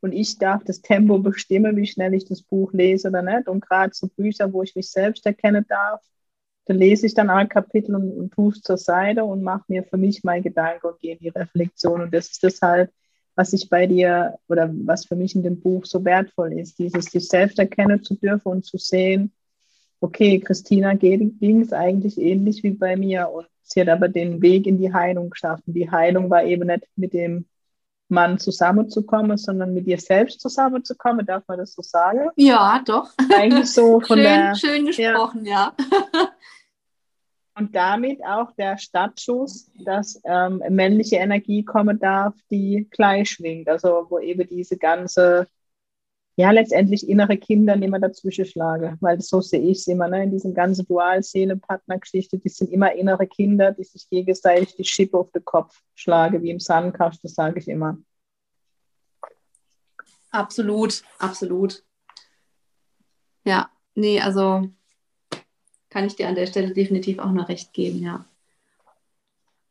Und 0.00 0.12
ich 0.12 0.38
darf 0.38 0.64
das 0.64 0.80
Tempo 0.80 1.18
bestimmen, 1.18 1.76
wie 1.76 1.86
schnell 1.86 2.14
ich 2.14 2.24
das 2.24 2.42
Buch 2.42 2.72
lese 2.72 3.08
oder 3.08 3.22
nicht. 3.22 3.48
Und 3.48 3.60
gerade 3.60 3.92
so 3.94 4.08
Bücher, 4.08 4.50
wo 4.52 4.62
ich 4.62 4.74
mich 4.74 4.90
selbst 4.90 5.26
erkennen 5.26 5.66
darf, 5.68 6.00
da 6.70 6.76
lese 6.76 7.04
ich 7.04 7.14
dann 7.14 7.30
ein 7.30 7.48
Kapitel 7.48 7.96
und, 7.96 8.12
und 8.12 8.32
tue 8.32 8.52
es 8.52 8.62
zur 8.62 8.76
Seite 8.76 9.24
und 9.24 9.42
mache 9.42 9.64
mir 9.66 9.82
für 9.82 9.96
mich 9.96 10.22
meine 10.22 10.42
Gedanken 10.42 10.86
und 10.86 11.00
gehe 11.00 11.14
in 11.14 11.18
die 11.18 11.30
Reflexion. 11.30 12.00
Und 12.00 12.14
das 12.14 12.30
ist 12.30 12.44
das 12.44 12.62
halt, 12.62 12.92
was 13.34 13.52
ich 13.52 13.68
bei 13.68 13.88
dir 13.88 14.38
oder 14.46 14.70
was 14.72 15.04
für 15.04 15.16
mich 15.16 15.34
in 15.34 15.42
dem 15.42 15.60
Buch 15.60 15.84
so 15.84 16.04
wertvoll 16.04 16.52
ist, 16.52 16.78
dieses 16.78 17.06
sich 17.06 17.26
selbst 17.26 17.58
erkennen 17.58 18.04
zu 18.04 18.14
dürfen 18.14 18.52
und 18.52 18.64
zu 18.64 18.78
sehen, 18.78 19.32
okay, 20.00 20.38
Christina 20.38 20.94
ging 20.94 21.60
es 21.60 21.72
eigentlich 21.72 22.16
ähnlich 22.20 22.62
wie 22.62 22.70
bei 22.70 22.96
mir 22.96 23.28
und 23.30 23.48
sie 23.64 23.80
hat 23.80 23.88
aber 23.88 24.08
den 24.08 24.40
Weg 24.40 24.68
in 24.68 24.78
die 24.78 24.92
Heilung 24.92 25.30
geschaffen. 25.30 25.74
Die 25.74 25.90
Heilung 25.90 26.30
war 26.30 26.44
eben 26.44 26.68
nicht 26.68 26.86
mit 26.94 27.14
dem 27.14 27.46
Mann 28.10 28.38
zusammenzukommen, 28.38 29.38
sondern 29.38 29.74
mit 29.74 29.86
dir 29.86 29.98
selbst 29.98 30.40
zusammenzukommen, 30.40 31.26
darf 31.26 31.42
man 31.48 31.58
das 31.58 31.72
so 31.72 31.82
sagen? 31.82 32.28
Ja, 32.36 32.80
doch. 32.84 33.10
Eigentlich 33.36 33.72
so 33.72 34.00
von 34.00 34.18
schön, 34.18 34.24
der. 34.24 34.54
Schön 34.54 34.86
gesprochen, 34.86 35.44
ja. 35.44 35.72
ja. 36.14 36.28
Und 37.60 37.74
damit 37.74 38.24
auch 38.24 38.52
der 38.52 38.78
Startschuss, 38.78 39.70
dass 39.84 40.18
ähm, 40.24 40.62
männliche 40.70 41.16
Energie 41.16 41.62
kommen 41.62 41.98
darf, 41.98 42.34
die 42.50 42.88
gleich 42.90 43.32
schwingt. 43.32 43.68
Also 43.68 44.06
wo 44.08 44.18
eben 44.18 44.48
diese 44.48 44.78
ganze, 44.78 45.46
ja, 46.36 46.52
letztendlich 46.52 47.06
innere 47.06 47.36
Kinder 47.36 47.76
mehr 47.76 47.98
dazwischen 47.98 48.46
schlagen. 48.46 48.96
Weil 49.02 49.20
so 49.20 49.42
sehe 49.42 49.60
ich 49.60 49.76
es 49.76 49.88
immer, 49.88 50.08
ne? 50.08 50.24
in 50.24 50.30
diesen 50.30 50.54
ganzen 50.54 50.86
Dual-Seele-Partner-Geschichte, 50.86 52.38
die 52.38 52.48
sind 52.48 52.72
immer 52.72 52.94
innere 52.94 53.26
Kinder, 53.26 53.72
die 53.72 53.84
sich 53.84 54.08
gegenseitig 54.08 54.74
die 54.76 54.84
Schippe 54.84 55.18
auf 55.18 55.30
den 55.30 55.44
Kopf 55.44 55.82
schlagen, 55.94 56.42
wie 56.42 56.52
im 56.52 56.60
Sandkasten, 56.60 57.28
sage 57.28 57.58
ich 57.58 57.68
immer. 57.68 57.98
Absolut, 60.30 61.02
absolut. 61.18 61.84
Ja, 63.44 63.68
nee, 63.94 64.18
also 64.18 64.66
kann 65.90 66.06
ich 66.06 66.16
dir 66.16 66.28
an 66.28 66.34
der 66.34 66.46
Stelle 66.46 66.72
definitiv 66.72 67.18
auch 67.18 67.32
noch 67.32 67.48
recht 67.48 67.72
geben, 67.72 68.02
ja. 68.02 68.24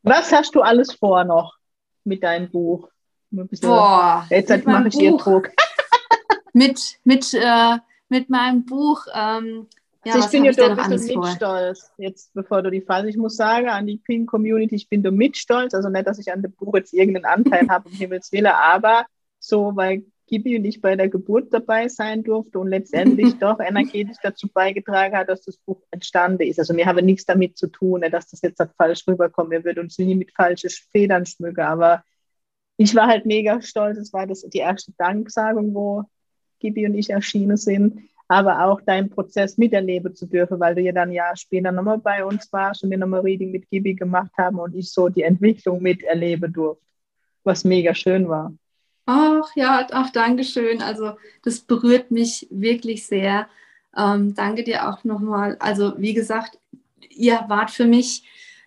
Was 0.03 0.31
hast 0.31 0.55
du 0.55 0.61
alles 0.61 0.93
vor 0.93 1.23
noch 1.23 1.57
mit 2.03 2.23
deinem 2.23 2.49
Buch? 2.49 2.89
Boah, 3.31 4.25
jetzt 4.29 4.65
mache 4.65 4.87
ich 4.87 4.99
ihr 4.99 5.17
Druck. 5.17 5.49
mit, 6.53 6.99
mit, 7.03 7.33
äh, 7.33 7.77
mit 8.07 8.29
meinem 8.29 8.65
Buch. 8.65 9.05
Ähm, 9.13 9.67
ja, 10.05 10.13
also 10.13 10.25
ich 10.25 10.31
bin 10.31 10.45
ja 10.45 10.51
doch 10.53 10.77
ein 10.77 10.89
bisschen 10.89 11.19
mit 11.19 11.29
stolz, 11.29 11.91
jetzt 11.97 12.33
bevor 12.33 12.61
du 12.61 12.71
die 12.71 12.81
Phase, 12.81 13.09
ich 13.09 13.17
muss 13.17 13.35
sagen, 13.35 13.67
an 13.67 13.85
die 13.85 13.97
Pink 13.97 14.29
Community, 14.29 14.75
ich 14.75 14.87
bin 14.87 15.03
da 15.03 15.11
mit 15.11 15.35
stolz, 15.35 15.73
also 15.73 15.89
nicht, 15.89 16.07
dass 16.07 16.19
ich 16.19 16.31
an 16.31 16.41
dem 16.41 16.53
Buch 16.53 16.73
jetzt 16.75 16.93
irgendeinen 16.93 17.25
Anteil 17.25 17.67
habe, 17.69 17.89
um 17.89 17.95
Himmels 17.95 18.31
Willen, 18.31 18.47
aber 18.47 19.05
so, 19.39 19.75
weil 19.75 20.03
Gibi 20.29 20.57
und 20.57 20.65
ich 20.65 20.79
bei 20.79 20.95
der 20.95 21.09
Geburt 21.09 21.51
dabei 21.51 21.87
sein 21.87 22.23
durfte 22.23 22.59
und 22.59 22.67
letztendlich 22.67 23.33
doch 23.39 23.59
energetisch 23.59 24.17
dazu 24.21 24.47
beigetragen 24.47 25.17
hat, 25.17 25.27
dass 25.27 25.41
das 25.41 25.57
Buch 25.57 25.81
entstanden 25.89 26.43
ist. 26.43 26.59
Also 26.59 26.75
wir 26.75 26.85
haben 26.85 27.03
nichts 27.05 27.25
damit 27.25 27.57
zu 27.57 27.67
tun, 27.67 28.01
dass 28.01 28.29
das 28.29 28.41
jetzt 28.43 28.61
falsch 28.77 29.07
rüberkommt. 29.07 29.49
Wir 29.49 29.63
würden 29.63 29.85
uns 29.85 29.97
nie 29.97 30.15
mit 30.15 30.31
falschen 30.31 30.69
Federn 30.91 31.25
schmücken, 31.25 31.61
aber 31.61 32.03
ich 32.77 32.93
war 32.95 33.07
halt 33.07 33.25
mega 33.25 33.61
stolz. 33.61 33.97
Es 33.97 34.13
war 34.13 34.27
das, 34.27 34.41
die 34.41 34.59
erste 34.59 34.93
Danksagung, 34.97 35.73
wo 35.73 36.03
Gibi 36.59 36.85
und 36.85 36.93
ich 36.93 37.09
erschienen 37.09 37.57
sind, 37.57 37.99
aber 38.27 38.65
auch 38.65 38.81
deinen 38.81 39.09
Prozess 39.09 39.57
miterleben 39.57 40.13
zu 40.13 40.27
dürfen, 40.27 40.59
weil 40.59 40.75
du 40.75 40.81
ja 40.81 40.91
dann 40.91 41.09
ein 41.09 41.13
Jahr 41.13 41.35
später 41.35 41.71
nochmal 41.71 41.97
bei 41.97 42.23
uns 42.23 42.53
warst 42.53 42.83
und 42.83 42.91
wir 42.91 42.97
nochmal 42.99 43.21
Reading 43.21 43.51
mit 43.51 43.67
Gibi 43.69 43.95
gemacht 43.95 44.31
haben 44.37 44.59
und 44.59 44.75
ich 44.75 44.91
so 44.91 45.09
die 45.09 45.23
Entwicklung 45.23 45.81
miterleben 45.81 46.53
durfte, 46.53 46.85
was 47.43 47.63
mega 47.63 47.95
schön 47.95 48.29
war. 48.29 48.53
Ach 49.11 49.55
ja, 49.55 49.87
ach, 49.89 50.11
danke 50.11 50.43
schön. 50.43 50.83
Also 50.83 51.13
das 51.41 51.61
berührt 51.61 52.11
mich 52.11 52.45
wirklich 52.51 53.07
sehr. 53.07 53.47
Ähm, 53.97 54.35
danke 54.35 54.63
dir 54.63 54.87
auch 54.87 55.03
nochmal. 55.03 55.57
Also 55.59 55.93
wie 55.97 56.13
gesagt, 56.13 56.59
ihr 57.09 57.43
wart 57.47 57.71
für 57.71 57.85
mich 57.85 58.23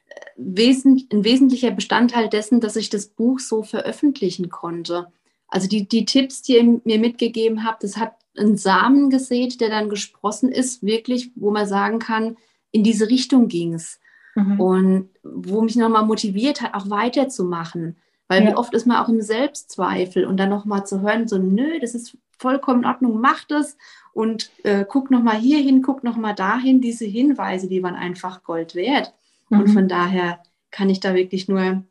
äh, 0.08 0.14
wesentlich, 0.36 1.06
ein 1.12 1.22
wesentlicher 1.22 1.70
Bestandteil 1.70 2.28
dessen, 2.28 2.60
dass 2.60 2.74
ich 2.74 2.90
das 2.90 3.06
Buch 3.06 3.38
so 3.38 3.62
veröffentlichen 3.62 4.48
konnte. 4.48 5.06
Also 5.46 5.68
die, 5.68 5.86
die 5.86 6.06
Tipps, 6.06 6.42
die 6.42 6.56
ihr 6.56 6.80
mir 6.82 6.98
mitgegeben 6.98 7.64
habt, 7.64 7.84
das 7.84 7.96
hat 7.96 8.16
einen 8.36 8.56
Samen 8.56 9.10
gesät, 9.10 9.60
der 9.60 9.68
dann 9.68 9.88
gesprossen 9.88 10.50
ist, 10.50 10.82
wirklich, 10.82 11.30
wo 11.36 11.52
man 11.52 11.68
sagen 11.68 12.00
kann, 12.00 12.36
in 12.72 12.82
diese 12.82 13.08
Richtung 13.08 13.46
ging 13.46 13.74
es. 13.74 14.00
Mhm. 14.34 14.60
Und 14.60 15.10
wo 15.22 15.60
mich 15.60 15.76
nochmal 15.76 16.04
motiviert 16.04 16.62
hat, 16.62 16.74
auch 16.74 16.90
weiterzumachen. 16.90 17.96
Weil 18.32 18.44
ja. 18.44 18.50
wie 18.50 18.56
oft 18.56 18.72
ist 18.72 18.86
man 18.86 18.96
auch 18.96 19.10
im 19.10 19.20
Selbstzweifel 19.20 20.24
und 20.24 20.38
dann 20.38 20.48
nochmal 20.48 20.86
zu 20.86 21.02
hören, 21.02 21.28
so, 21.28 21.36
nö, 21.36 21.78
das 21.80 21.94
ist 21.94 22.16
vollkommen 22.38 22.80
in 22.80 22.86
Ordnung, 22.88 23.20
mach 23.20 23.44
das 23.44 23.76
und 24.14 24.50
äh, 24.64 24.86
guck 24.88 25.10
nochmal 25.10 25.36
hier 25.36 25.58
hin, 25.58 25.82
guck 25.82 26.02
nochmal 26.02 26.34
dahin. 26.34 26.80
Diese 26.80 27.04
Hinweise, 27.04 27.68
die 27.68 27.82
waren 27.82 27.94
einfach 27.94 28.42
Gold 28.42 28.74
wert. 28.74 29.12
Mhm. 29.50 29.60
Und 29.60 29.68
von 29.68 29.86
daher 29.86 30.42
kann 30.70 30.88
ich 30.88 30.98
da 31.00 31.14
wirklich 31.14 31.46
nur 31.46 31.84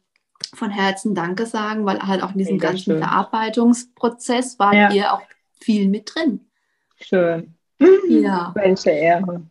von 0.55 0.71
Herzen 0.71 1.13
Danke 1.13 1.45
sagen, 1.45 1.85
weil 1.85 2.01
halt 2.01 2.23
auch 2.23 2.31
in 2.31 2.39
diesem 2.39 2.55
Mega 2.55 2.69
ganzen 2.69 2.93
schön. 2.93 2.97
Verarbeitungsprozess 2.97 4.57
war 4.57 4.73
ja. 4.73 4.91
ihr 4.91 5.13
auch 5.13 5.21
viel 5.59 5.89
mit 5.89 6.11
drin. 6.15 6.47
Schön. 6.99 7.53
Ja. 8.09 8.51
Welche 8.55 8.89
Ehre. 8.89 9.43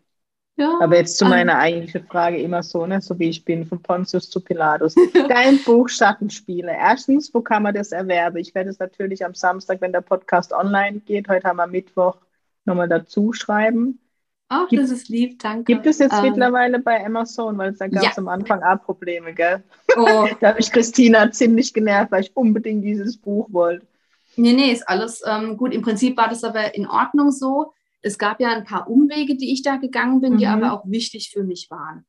Ja, 0.60 0.78
Aber 0.78 0.98
jetzt 0.98 1.16
zu 1.16 1.24
meiner 1.24 1.58
eigentlichen 1.58 2.06
Frage 2.06 2.36
immer 2.36 2.62
so, 2.62 2.84
ne, 2.84 3.00
so 3.00 3.18
wie 3.18 3.30
ich 3.30 3.46
bin, 3.46 3.64
von 3.64 3.82
Pontius 3.82 4.28
zu 4.28 4.42
Pilatus. 4.42 4.94
Dein 5.30 5.58
Buch 5.64 5.88
Schattenspiele. 5.88 6.70
Erstens, 6.70 7.32
wo 7.32 7.40
kann 7.40 7.62
man 7.62 7.74
das 7.74 7.92
erwerben? 7.92 8.36
Ich 8.36 8.54
werde 8.54 8.68
es 8.68 8.78
natürlich 8.78 9.24
am 9.24 9.32
Samstag, 9.32 9.80
wenn 9.80 9.92
der 9.92 10.02
Podcast 10.02 10.52
online 10.52 11.00
geht, 11.00 11.30
heute 11.30 11.48
haben 11.48 11.56
wir 11.56 11.66
Mittwoch, 11.66 12.18
nochmal 12.66 12.90
dazu 12.90 13.32
schreiben. 13.32 14.00
Ach, 14.50 14.68
gibt, 14.68 14.82
das 14.82 14.90
ist 14.90 15.08
lieb, 15.08 15.38
danke. 15.38 15.64
Gibt 15.64 15.86
es 15.86 15.98
jetzt 15.98 16.12
ähm, 16.12 16.24
mittlerweile 16.24 16.78
bei 16.78 17.06
Amazon, 17.06 17.56
weil 17.56 17.70
es 17.70 17.78
da 17.78 17.88
gab 17.88 18.02
es 18.02 18.16
ja. 18.16 18.18
am 18.18 18.28
Anfang 18.28 18.62
auch 18.62 18.82
Probleme, 18.84 19.32
gell? 19.32 19.62
Oh. 19.96 20.28
da 20.40 20.48
habe 20.48 20.60
ich 20.60 20.70
Christina 20.70 21.30
ziemlich 21.30 21.72
genervt, 21.72 22.12
weil 22.12 22.24
ich 22.24 22.36
unbedingt 22.36 22.84
dieses 22.84 23.16
Buch 23.16 23.46
wollte. 23.50 23.86
Nee, 24.36 24.52
nee, 24.52 24.72
ist 24.72 24.86
alles 24.86 25.22
ähm, 25.26 25.56
gut. 25.56 25.72
Im 25.72 25.80
Prinzip 25.80 26.18
war 26.18 26.28
das 26.28 26.44
aber 26.44 26.74
in 26.74 26.86
Ordnung 26.86 27.30
so. 27.30 27.72
Es 28.02 28.18
gab 28.18 28.40
ja 28.40 28.50
ein 28.50 28.64
paar 28.64 28.88
Umwege, 28.88 29.36
die 29.36 29.52
ich 29.52 29.62
da 29.62 29.76
gegangen 29.76 30.20
bin, 30.20 30.34
mhm. 30.34 30.38
die 30.38 30.46
aber 30.46 30.72
auch 30.72 30.84
wichtig 30.86 31.30
für 31.32 31.44
mich 31.44 31.68
waren. 31.70 32.06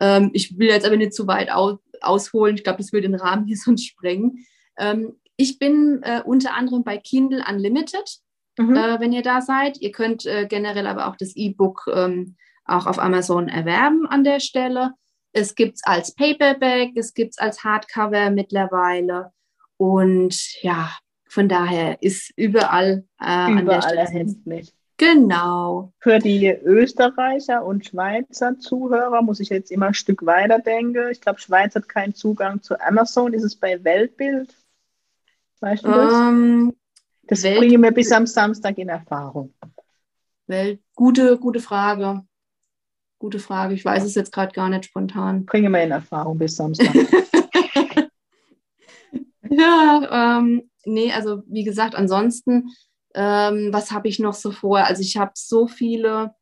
Ähm, 0.00 0.30
ich 0.32 0.58
will 0.58 0.68
jetzt 0.68 0.86
aber 0.86 0.96
nicht 0.96 1.14
zu 1.14 1.26
weit 1.26 1.50
aus, 1.50 1.78
ausholen. 2.00 2.56
Ich 2.56 2.64
glaube, 2.64 2.78
das 2.78 2.92
würde 2.92 3.08
den 3.08 3.20
Rahmen 3.20 3.46
hier 3.46 3.56
sonst 3.62 3.86
sprengen. 3.86 4.44
Ähm, 4.78 5.18
ich 5.36 5.58
bin 5.58 6.00
äh, 6.02 6.22
unter 6.24 6.54
anderem 6.54 6.84
bei 6.84 6.98
Kindle 6.98 7.44
Unlimited, 7.48 8.18
mhm. 8.58 8.76
äh, 8.76 9.00
wenn 9.00 9.12
ihr 9.12 9.22
da 9.22 9.40
seid. 9.40 9.80
Ihr 9.80 9.92
könnt 9.92 10.26
äh, 10.26 10.46
generell 10.46 10.86
aber 10.86 11.08
auch 11.08 11.16
das 11.16 11.34
E-Book 11.36 11.88
ähm, 11.92 12.36
auch 12.64 12.86
auf 12.86 12.98
Amazon 12.98 13.48
erwerben 13.48 14.06
an 14.06 14.24
der 14.24 14.40
Stelle. 14.40 14.92
Es 15.32 15.54
gibt 15.54 15.76
es 15.76 15.84
als 15.84 16.14
Paperback, 16.14 16.90
es 16.96 17.14
gibt 17.14 17.34
es 17.34 17.38
als 17.38 17.62
Hardcover 17.64 18.30
mittlerweile. 18.30 19.32
Und 19.76 20.62
ja, 20.62 20.90
von 21.28 21.48
daher 21.48 22.02
ist 22.02 22.32
überall, 22.36 23.04
äh, 23.20 23.50
überall 23.50 23.58
an 23.58 23.66
der 23.66 23.82
Stelle 23.82 24.00
erhältlich. 24.00 24.72
Genau. 25.00 25.94
Für 25.98 26.18
die 26.18 26.46
Österreicher 26.48 27.64
und 27.64 27.86
Schweizer 27.86 28.58
Zuhörer 28.58 29.22
muss 29.22 29.40
ich 29.40 29.48
jetzt 29.48 29.70
immer 29.70 29.86
ein 29.86 29.94
Stück 29.94 30.26
weiter 30.26 30.58
denken. 30.58 31.08
Ich 31.10 31.22
glaube, 31.22 31.40
Schweiz 31.40 31.74
hat 31.74 31.88
keinen 31.88 32.14
Zugang 32.14 32.60
zu 32.60 32.78
Amazon. 32.78 33.32
Ist 33.32 33.44
es 33.44 33.56
bei 33.56 33.82
Weltbild? 33.82 34.54
Weißt 35.60 35.86
du 35.86 35.88
das? 35.88 36.12
Um, 36.12 36.76
das 37.22 37.42
Welt 37.44 37.60
bringe 37.60 37.78
mir 37.78 37.92
bis 37.92 38.12
am 38.12 38.26
Samstag 38.26 38.76
in 38.76 38.90
Erfahrung. 38.90 39.54
Welt 40.46 40.82
gute, 40.94 41.38
gute 41.38 41.60
Frage. 41.60 42.22
Gute 43.18 43.38
Frage. 43.38 43.72
Ich 43.72 43.86
weiß 43.86 44.04
es 44.04 44.14
jetzt 44.14 44.32
gerade 44.32 44.52
gar 44.52 44.68
nicht 44.68 44.84
spontan. 44.84 45.46
Bringe 45.46 45.70
mir 45.70 45.82
in 45.82 45.92
Erfahrung 45.92 46.36
bis 46.36 46.56
Samstag. 46.56 46.94
ja, 49.48 50.40
ähm, 50.40 50.70
nee, 50.84 51.10
also 51.10 51.42
wie 51.46 51.64
gesagt, 51.64 51.94
ansonsten 51.94 52.68
ähm, 53.14 53.72
was 53.72 53.90
habe 53.90 54.08
ich 54.08 54.18
noch 54.18 54.34
so 54.34 54.52
vor? 54.52 54.78
Also 54.78 55.02
ich 55.02 55.16
habe 55.16 55.32
so 55.34 55.66
viele 55.66 56.34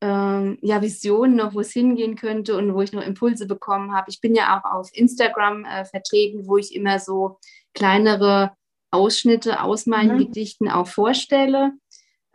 ähm, 0.00 0.58
ja, 0.62 0.82
Visionen 0.82 1.36
noch, 1.36 1.54
wo 1.54 1.60
es 1.60 1.72
hingehen 1.72 2.16
könnte 2.16 2.56
und 2.56 2.74
wo 2.74 2.82
ich 2.82 2.92
noch 2.92 3.02
Impulse 3.02 3.46
bekommen 3.46 3.94
habe. 3.94 4.10
Ich 4.10 4.20
bin 4.20 4.34
ja 4.34 4.58
auch 4.58 4.70
auf 4.70 4.90
Instagram 4.92 5.64
äh, 5.64 5.84
vertreten, 5.84 6.46
wo 6.46 6.56
ich 6.56 6.74
immer 6.74 6.98
so 6.98 7.38
kleinere 7.74 8.52
Ausschnitte 8.90 9.62
aus 9.62 9.86
meinen 9.86 10.14
mhm. 10.14 10.18
Gedichten 10.18 10.68
auch 10.68 10.86
vorstelle. 10.86 11.72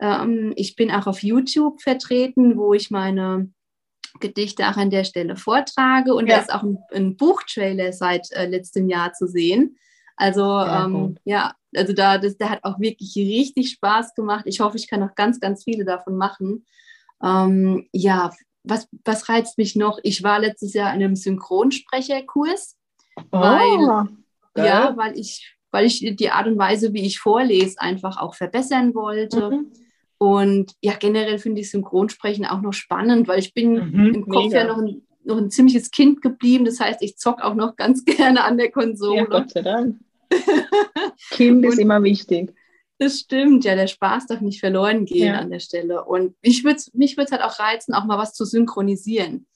Ähm, 0.00 0.52
ich 0.56 0.76
bin 0.76 0.90
auch 0.90 1.06
auf 1.06 1.22
YouTube 1.22 1.80
vertreten, 1.80 2.56
wo 2.56 2.74
ich 2.74 2.90
meine 2.90 3.52
Gedichte 4.20 4.68
auch 4.68 4.76
an 4.76 4.90
der 4.90 5.04
Stelle 5.04 5.36
vortrage. 5.36 6.14
Und 6.14 6.26
ja. 6.26 6.36
da 6.36 6.42
ist 6.42 6.52
auch 6.52 6.62
ein, 6.62 6.78
ein 6.92 7.16
Buchtrailer 7.16 7.92
seit 7.92 8.30
äh, 8.32 8.46
letztem 8.46 8.88
Jahr 8.88 9.12
zu 9.12 9.26
sehen. 9.26 9.78
Also 10.22 10.44
ähm, 10.44 11.16
ja, 11.24 11.52
also 11.74 11.92
da, 11.92 12.16
das, 12.16 12.36
der 12.36 12.50
hat 12.50 12.60
auch 12.62 12.78
wirklich 12.78 13.16
richtig 13.16 13.70
Spaß 13.70 14.14
gemacht. 14.14 14.44
Ich 14.46 14.60
hoffe, 14.60 14.76
ich 14.76 14.86
kann 14.86 15.00
noch 15.00 15.16
ganz, 15.16 15.40
ganz 15.40 15.64
viele 15.64 15.84
davon 15.84 16.16
machen. 16.16 16.64
Ähm, 17.24 17.88
ja, 17.92 18.30
was, 18.62 18.86
was 19.04 19.28
reizt 19.28 19.58
mich 19.58 19.74
noch? 19.74 19.98
Ich 20.04 20.22
war 20.22 20.38
letztes 20.38 20.74
Jahr 20.74 20.94
in 20.94 21.02
einem 21.02 21.16
Synchronsprecherkurs, 21.16 22.76
oh, 23.16 23.22
weil, 23.32 24.06
ja, 24.56 24.96
weil 24.96 25.18
ich, 25.18 25.56
weil 25.72 25.86
ich 25.86 26.14
die 26.14 26.30
Art 26.30 26.46
und 26.46 26.56
Weise, 26.56 26.92
wie 26.92 27.04
ich 27.04 27.18
vorlese, 27.18 27.80
einfach 27.80 28.16
auch 28.20 28.36
verbessern 28.36 28.94
wollte. 28.94 29.50
Mhm. 29.50 29.72
Und 30.18 30.76
ja, 30.82 30.92
generell 30.96 31.40
finde 31.40 31.62
ich 31.62 31.70
Synchronsprechen 31.72 32.46
auch 32.46 32.60
noch 32.60 32.74
spannend, 32.74 33.26
weil 33.26 33.40
ich 33.40 33.54
bin 33.54 33.72
mhm, 33.72 34.14
im 34.14 34.28
Kopf 34.28 34.44
mega. 34.44 34.58
ja 34.58 34.66
noch 34.68 34.78
ein, 34.78 35.02
noch 35.24 35.38
ein 35.38 35.50
ziemliches 35.50 35.90
Kind 35.90 36.22
geblieben. 36.22 36.64
Das 36.64 36.78
heißt, 36.78 37.02
ich 37.02 37.16
zocke 37.16 37.44
auch 37.44 37.54
noch 37.54 37.74
ganz 37.74 38.04
gerne 38.04 38.44
an 38.44 38.56
der 38.56 38.70
Konsole. 38.70 39.16
Ja, 39.16 39.24
Gott 39.24 39.50
sei 39.50 39.62
Dank. 39.62 39.96
kind 41.30 41.64
ist 41.64 41.78
immer 41.78 42.02
wichtig. 42.02 42.54
Das 42.98 43.18
stimmt, 43.18 43.64
ja, 43.64 43.74
der 43.74 43.88
Spaß 43.88 44.26
darf 44.26 44.40
nicht 44.40 44.60
verloren 44.60 45.04
gehen 45.04 45.34
ja. 45.34 45.38
an 45.38 45.50
der 45.50 45.58
Stelle. 45.58 46.04
Und 46.04 46.36
mich 46.42 46.64
würde 46.64 46.76
es 46.76 47.32
halt 47.32 47.42
auch 47.42 47.58
reizen, 47.58 47.94
auch 47.94 48.04
mal 48.04 48.18
was 48.18 48.32
zu 48.32 48.44
synchronisieren. 48.44 49.46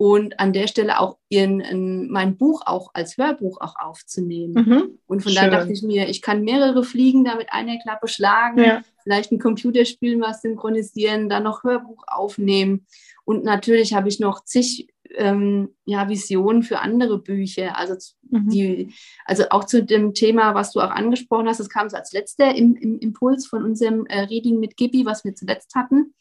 Und 0.00 0.38
an 0.38 0.52
der 0.52 0.68
Stelle 0.68 1.00
auch 1.00 1.18
ihren, 1.28 1.60
in, 1.60 2.08
mein 2.08 2.36
Buch 2.36 2.62
auch 2.66 2.90
als 2.94 3.16
Hörbuch 3.16 3.60
auch 3.60 3.74
aufzunehmen. 3.80 4.54
Mhm. 4.54 4.98
Und 5.06 5.22
von 5.22 5.34
daher 5.34 5.50
dachte 5.50 5.72
ich 5.72 5.82
mir, 5.82 6.08
ich 6.08 6.22
kann 6.22 6.44
mehrere 6.44 6.84
Fliegen 6.84 7.24
da 7.24 7.34
mit 7.34 7.52
einer 7.52 7.78
Klappe 7.78 8.06
schlagen, 8.06 8.62
ja. 8.62 8.82
vielleicht 9.02 9.32
ein 9.32 9.40
Computerspiel 9.40 10.20
was 10.20 10.42
synchronisieren, 10.42 11.28
dann 11.28 11.42
noch 11.42 11.64
Hörbuch 11.64 12.04
aufnehmen. 12.06 12.86
Und 13.24 13.44
natürlich 13.44 13.92
habe 13.92 14.08
ich 14.08 14.20
noch 14.20 14.44
zig 14.44 14.88
ähm, 15.16 15.74
ja, 15.84 16.08
Visionen 16.08 16.62
für 16.62 16.80
andere 16.80 17.18
Bücher. 17.18 17.76
Also, 17.76 17.94
mhm. 18.30 18.48
die, 18.48 18.94
also 19.24 19.44
auch 19.50 19.64
zu 19.64 19.84
dem 19.84 20.14
Thema, 20.14 20.54
was 20.54 20.72
du 20.72 20.80
auch 20.80 20.90
angesprochen 20.90 21.48
hast, 21.48 21.60
das 21.60 21.68
kam 21.68 21.88
so 21.88 21.96
als 21.96 22.12
letzter 22.12 22.54
im, 22.54 22.76
im 22.76 22.98
Impuls 22.98 23.46
von 23.46 23.64
unserem 23.64 24.06
äh, 24.06 24.20
Reading 24.20 24.60
mit 24.60 24.76
Gibi, 24.76 25.04
was 25.04 25.24
wir 25.24 25.34
zuletzt 25.34 25.74
hatten, 25.74 26.14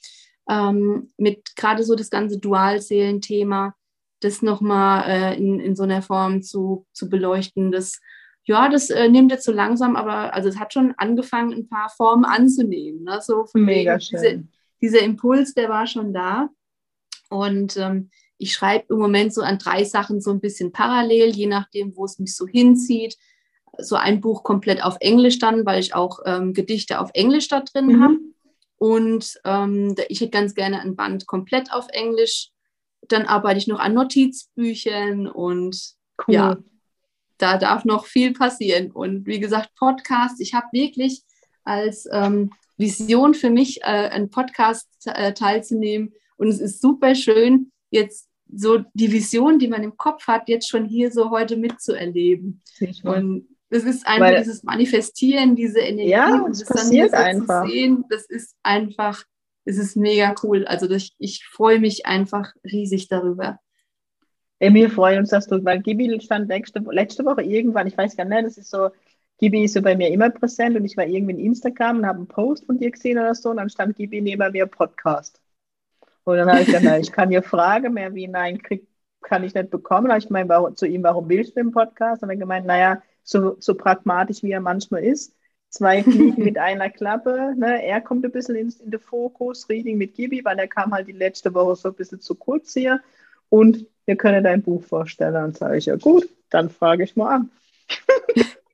ähm, 0.50 1.12
mit 1.17 1.56
gerade 1.56 1.84
so 1.84 1.95
das 1.95 2.10
ganze 2.10 2.39
Dualseelen-Thema, 2.39 3.76
das 4.21 4.41
nochmal 4.41 5.10
äh, 5.10 5.38
in, 5.38 5.60
in 5.60 5.76
so 5.76 5.84
einer 5.84 6.02
Form 6.02 6.41
zu, 6.41 6.86
zu 6.93 7.10
beleuchten. 7.10 7.71
Das, 7.71 8.00
ja, 8.43 8.69
das 8.69 8.89
äh, 8.89 9.10
nimmt 9.10 9.32
jetzt 9.32 9.45
so 9.45 9.52
langsam, 9.52 9.95
aber 9.95 10.34
also 10.34 10.50
es 10.50 10.58
hat 10.58 10.73
schon 10.73 10.93
angefangen, 10.97 11.54
ein 11.54 11.69
paar 11.69 11.89
Formen 11.89 12.26
anzunehmen. 12.26 13.04
Ne? 13.04 13.19
So 13.21 13.45
Mega 13.54 13.93
wegen, 13.93 14.02
schön. 14.02 14.19
Diese, 14.19 14.43
dieser 14.82 15.06
Impuls, 15.06 15.54
der 15.54 15.69
war 15.69 15.86
schon 15.86 16.13
da. 16.13 16.50
Und 17.30 17.76
ähm, 17.78 18.10
ich 18.38 18.54
schreibe 18.54 18.93
im 18.93 19.00
Moment 19.00 19.34
so 19.34 19.41
an 19.41 19.58
drei 19.58 19.84
Sachen 19.84 20.21
so 20.21 20.32
ein 20.32 20.39
bisschen 20.39 20.71
parallel, 20.71 21.36
je 21.36 21.47
nachdem, 21.47 21.95
wo 21.95 22.06
es 22.06 22.19
mich 22.19 22.36
so 22.36 22.47
hinzieht. 22.47 23.17
So 23.80 23.95
ein 23.95 24.21
Buch 24.21 24.43
komplett 24.43 24.84
auf 24.84 24.97
Englisch 25.00 25.39
dann, 25.39 25.65
weil 25.65 25.80
ich 25.80 25.93
auch 25.93 26.19
ähm, 26.26 26.54
Gedichte 26.54 27.00
auf 27.00 27.12
Englisch 27.13 27.47
da 27.47 27.62
drin 27.62 27.88
mhm. 27.88 28.04
habe. 28.04 28.17
Und 28.78 29.39
ähm, 29.43 29.95
ich 30.08 30.21
hätte 30.21 30.32
ganz 30.32 30.56
gerne 30.56 30.82
ein 30.82 30.95
Band 30.95 31.26
komplett 31.26 31.71
auf 31.71 31.88
Englisch. 31.89 32.52
Dann 33.08 33.26
arbeite 33.26 33.58
ich 33.58 33.67
noch 33.67 33.80
an 33.80 33.93
Notizbüchern 33.93 35.28
und 35.28 35.95
cool. 36.28 36.34
ja, 36.34 36.58
da 37.38 37.58
darf 37.58 37.86
noch 37.86 38.06
viel 38.06 38.34
passieren. 38.34 38.91
Und 38.91 39.26
wie 39.26 39.39
gesagt, 39.39 39.73
Podcast, 39.76 40.39
ich 40.41 40.54
habe 40.54 40.67
wirklich 40.71 41.23
als 41.63 42.08
ähm, 42.12 42.52
Vision 42.78 43.34
für 43.34 43.50
mich, 43.50 43.82
äh, 43.82 44.10
einen 44.10 44.30
Podcast 44.30 44.88
äh, 45.06 45.34
teilzunehmen. 45.34 46.13
Und 46.38 46.47
es 46.50 46.60
ist 46.60 46.82
super 46.82 47.15
schön, 47.15 47.71
jetzt 47.89 48.30
so 48.52 48.84
die 48.93 49.12
Vision, 49.12 49.60
die 49.60 49.67
man 49.67 49.84
im 49.84 49.97
Kopf 49.97 50.28
hat, 50.28 50.47
jetzt 50.47 50.69
schon 50.69 50.86
hier 50.86 51.12
so 51.12 51.32
heute 51.32 51.58
mitzuerleben. 51.58 52.62
Und 53.04 53.47
das 53.69 53.84
ist 53.84 54.08
einfach 54.08 54.28
Weil, 54.28 54.38
dieses 54.38 54.63
Manifestieren, 54.63 55.56
diese 55.56 55.80
Energie 55.80 56.12
ja, 56.12 56.41
und 56.41 56.60
das 56.60 56.67
dann 56.67 56.89
hier 56.89 57.10
so 57.10 57.15
einfach. 57.15 57.65
zu 57.65 57.71
sehen, 57.71 58.06
das 58.10 58.26
ist 58.26 58.56
einfach, 58.63 59.23
es 59.65 59.78
ist 59.78 59.97
mega 59.97 60.34
cool. 60.43 60.65
Also 60.65 60.88
das, 60.88 61.10
ich 61.17 61.45
freue 61.45 61.80
mich 61.80 62.06
einfach 62.06 62.54
riesig 62.63 63.10
darüber. 63.10 63.60
Ey, 64.60 64.73
wir 64.73 64.89
freuen 64.89 65.19
uns, 65.19 65.30
dass 65.30 65.47
du, 65.47 65.63
weil 65.65 65.82
Gibi 65.82 66.19
stand 66.21 66.47
letzte, 66.47 66.80
letzte 66.89 67.26
Woche 67.26 67.43
irgendwann, 67.43 67.88
ich 67.88 67.97
weiß 67.97 68.15
gar 68.15 68.26
nicht, 68.26 68.45
das 68.45 68.58
ist 68.58 68.71
so, 68.71 68.89
Gibi 69.38 69.65
ist 69.65 69.73
so 69.73 69.82
bei 69.82 69.95
mir 69.95 70.10
immer 70.10 70.30
präsent 70.30 70.76
und 70.78 70.86
ich 70.86 70.97
war 70.97 71.06
irgendwie 71.06 71.34
in 71.34 71.39
Instagram 71.39 71.97
und 71.97 72.08
habe 72.08 72.19
einen 72.19 72.28
Post 72.28 72.65
von 72.65 72.78
dir 72.78 72.89
gesehen 72.89 73.19
oder 73.19 73.36
so 73.36 73.52
und 73.52 73.58
dann 73.58 73.69
stand 73.69 73.97
Gibi 73.97 74.21
neben 74.21 74.52
mir 74.52 74.65
Podcast. 74.65 75.41
Und 76.28 76.36
dann 76.36 76.50
habe 76.50 76.60
ich 76.60 76.66
gesagt, 76.66 76.86
ich 77.02 77.12
kann 77.13 77.30
hier 77.30 77.42
Frage 77.42 77.90
mehr 77.90 78.13
wie 78.13 78.28
nein, 78.28 78.62
krieg, 78.62 78.86
kann 79.22 79.46
ich 79.46 79.54
nicht 79.54 79.70
bekommen. 79.70 80.08
Da 80.08 80.16
habe 80.16 80.20
ich 80.20 80.28
gemeint, 80.28 80.50
warum, 80.50 80.76
zu 80.76 80.86
ihm, 80.86 81.02
warum 81.04 81.30
willst 81.30 81.52
du 81.52 81.63
den 81.63 81.72
Podcast? 81.72 82.22
Und 82.22 82.30
er 82.30 82.36
gemeint, 82.36 82.66
naja, 82.66 83.02
so, 83.24 83.56
so 83.60 83.76
pragmatisch 83.76 84.44
wie 84.44 84.52
er 84.52 84.60
manchmal 84.60 85.06
ist. 85.06 85.34
Zwei 85.70 86.04
Fliegen 86.04 86.44
mit 86.44 86.58
einer 86.58 86.90
Klappe. 86.90 87.54
Ne? 87.56 87.82
Er 87.82 88.02
kommt 88.02 88.26
ein 88.26 88.32
bisschen 88.34 88.56
in, 88.56 88.74
in 88.84 88.92
den 88.92 89.00
Fokus, 89.00 89.70
Reading 89.70 89.98
mit 89.98 90.16
Gibi, 90.16 90.44
weil 90.44 90.60
er 90.60 90.68
kam 90.68 90.94
halt 90.94 91.08
die 91.08 91.13
letzte 91.13 91.54
Woche 91.54 91.78
so 91.78 91.90
ein 91.90 91.96
bisschen 91.96 92.20
zu 92.20 92.36
kurz 92.36 92.74
hier. 92.74 93.00
Und 93.48 93.86
wir 94.06 94.18
können 94.18 94.44
dein 94.44 94.62
Buch 94.62 94.84
vorstellen. 94.84 95.34
Dann 95.34 95.54
sage 95.54 95.78
ich, 95.78 95.86
ja 95.86 95.96
gut, 95.96 96.28
dann 96.50 96.70
frage 96.70 97.06
ich 97.06 97.16
mal 97.16 97.36
an. 97.36 97.52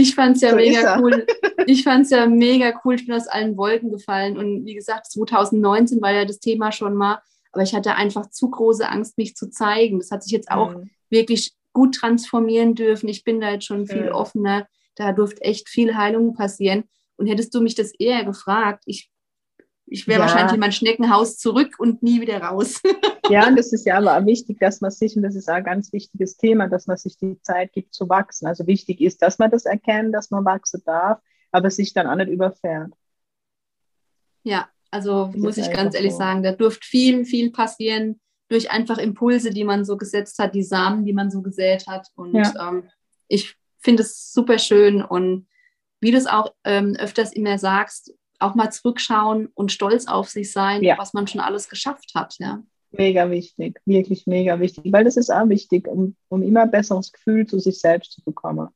Ich 0.00 0.14
fand 0.14 0.36
es 0.36 0.42
ja 0.42 0.50
so 0.50 0.56
mega 0.56 0.98
cool. 1.00 1.26
Ich 1.66 1.84
fand 1.84 2.04
es 2.04 2.10
ja 2.10 2.26
mega 2.26 2.80
cool. 2.84 2.94
Ich 2.94 3.06
bin 3.06 3.14
aus 3.14 3.28
allen 3.28 3.56
Wolken 3.56 3.90
gefallen. 3.90 4.38
Und 4.38 4.64
wie 4.64 4.74
gesagt, 4.74 5.10
2019 5.12 6.00
war 6.00 6.12
ja 6.12 6.24
das 6.24 6.40
Thema 6.40 6.72
schon 6.72 6.94
mal. 6.94 7.20
Aber 7.52 7.62
ich 7.62 7.74
hatte 7.74 7.94
einfach 7.94 8.30
zu 8.30 8.50
große 8.50 8.88
Angst, 8.88 9.18
mich 9.18 9.36
zu 9.36 9.50
zeigen. 9.50 9.98
Das 9.98 10.10
hat 10.10 10.22
sich 10.22 10.32
jetzt 10.32 10.50
auch 10.50 10.74
mhm. 10.74 10.90
wirklich 11.10 11.52
gut 11.72 11.94
transformieren 11.94 12.74
dürfen. 12.74 13.08
Ich 13.08 13.24
bin 13.24 13.40
da 13.40 13.50
jetzt 13.50 13.66
schon 13.66 13.86
viel 13.86 14.06
mhm. 14.06 14.12
offener. 14.12 14.66
Da 14.96 15.12
durfte 15.12 15.42
echt 15.42 15.68
viel 15.68 15.96
Heilung 15.96 16.34
passieren. 16.34 16.84
Und 17.16 17.26
hättest 17.26 17.54
du 17.54 17.60
mich 17.60 17.74
das 17.74 17.92
eher 17.98 18.24
gefragt, 18.24 18.84
ich 18.86 19.10
ich 19.90 20.06
wäre 20.06 20.20
ja. 20.20 20.26
wahrscheinlich 20.26 20.54
in 20.54 20.60
mein 20.60 20.72
Schneckenhaus 20.72 21.36
zurück 21.36 21.74
und 21.78 22.02
nie 22.02 22.20
wieder 22.20 22.40
raus. 22.40 22.80
ja, 23.28 23.48
und 23.48 23.56
das 23.56 23.72
ist 23.72 23.84
ja 23.84 23.98
aber 23.98 24.16
auch 24.16 24.24
wichtig, 24.24 24.58
dass 24.60 24.80
man 24.80 24.92
sich, 24.92 25.16
und 25.16 25.22
das 25.22 25.34
ist 25.34 25.50
auch 25.50 25.54
ein 25.54 25.64
ganz 25.64 25.92
wichtiges 25.92 26.36
Thema, 26.36 26.68
dass 26.68 26.86
man 26.86 26.96
sich 26.96 27.18
die 27.18 27.40
Zeit 27.42 27.72
gibt 27.72 27.92
zu 27.92 28.08
wachsen. 28.08 28.46
Also 28.46 28.68
wichtig 28.68 29.00
ist, 29.00 29.20
dass 29.20 29.40
man 29.40 29.50
das 29.50 29.64
erkennt, 29.64 30.14
dass 30.14 30.30
man 30.30 30.44
wachsen 30.44 30.82
darf, 30.86 31.20
aber 31.50 31.70
sich 31.70 31.92
dann 31.92 32.06
auch 32.06 32.14
nicht 32.14 32.30
überfährt. 32.30 32.92
Ja, 34.44 34.68
also 34.92 35.26
das 35.26 35.36
muss 35.36 35.56
ich 35.56 35.72
ganz 35.72 35.96
ehrlich 35.96 36.12
so. 36.12 36.18
sagen, 36.18 36.44
da 36.44 36.52
durfte 36.52 36.86
viel, 36.86 37.24
viel 37.24 37.50
passieren 37.50 38.20
durch 38.48 38.70
einfach 38.70 38.98
Impulse, 38.98 39.50
die 39.50 39.64
man 39.64 39.84
so 39.84 39.96
gesetzt 39.96 40.38
hat, 40.38 40.54
die 40.54 40.62
Samen, 40.62 41.04
die 41.04 41.12
man 41.12 41.32
so 41.32 41.42
gesät 41.42 41.86
hat. 41.88 42.08
Und 42.14 42.34
ja. 42.34 42.68
ähm, 42.68 42.84
ich 43.26 43.56
finde 43.78 44.04
es 44.04 44.32
super 44.32 44.58
schön 44.58 45.02
und 45.02 45.48
wie 46.00 46.12
du 46.12 46.16
es 46.16 46.26
auch 46.26 46.54
ähm, 46.64 46.96
öfters 46.96 47.32
immer 47.32 47.58
sagst, 47.58 48.14
auch 48.40 48.54
mal 48.54 48.70
zurückschauen 48.70 49.48
und 49.54 49.72
stolz 49.72 50.06
auf 50.06 50.28
sich 50.28 50.52
sein, 50.52 50.82
ja. 50.82 50.98
was 50.98 51.12
man 51.12 51.26
schon 51.26 51.40
alles 51.40 51.68
geschafft 51.68 52.12
hat. 52.14 52.36
Ja. 52.38 52.62
Mega 52.92 53.30
wichtig, 53.30 53.80
wirklich 53.84 54.26
mega 54.26 54.58
wichtig, 54.58 54.92
weil 54.92 55.04
das 55.04 55.16
ist 55.16 55.30
auch 55.30 55.48
wichtig, 55.48 55.86
um, 55.86 56.16
um 56.28 56.42
immer 56.42 56.62
ein 56.62 56.70
besseres 56.70 57.12
Gefühl 57.12 57.46
zu 57.46 57.58
sich 57.60 57.80
selbst 57.80 58.12
zu 58.12 58.24
bekommen. 58.24 58.68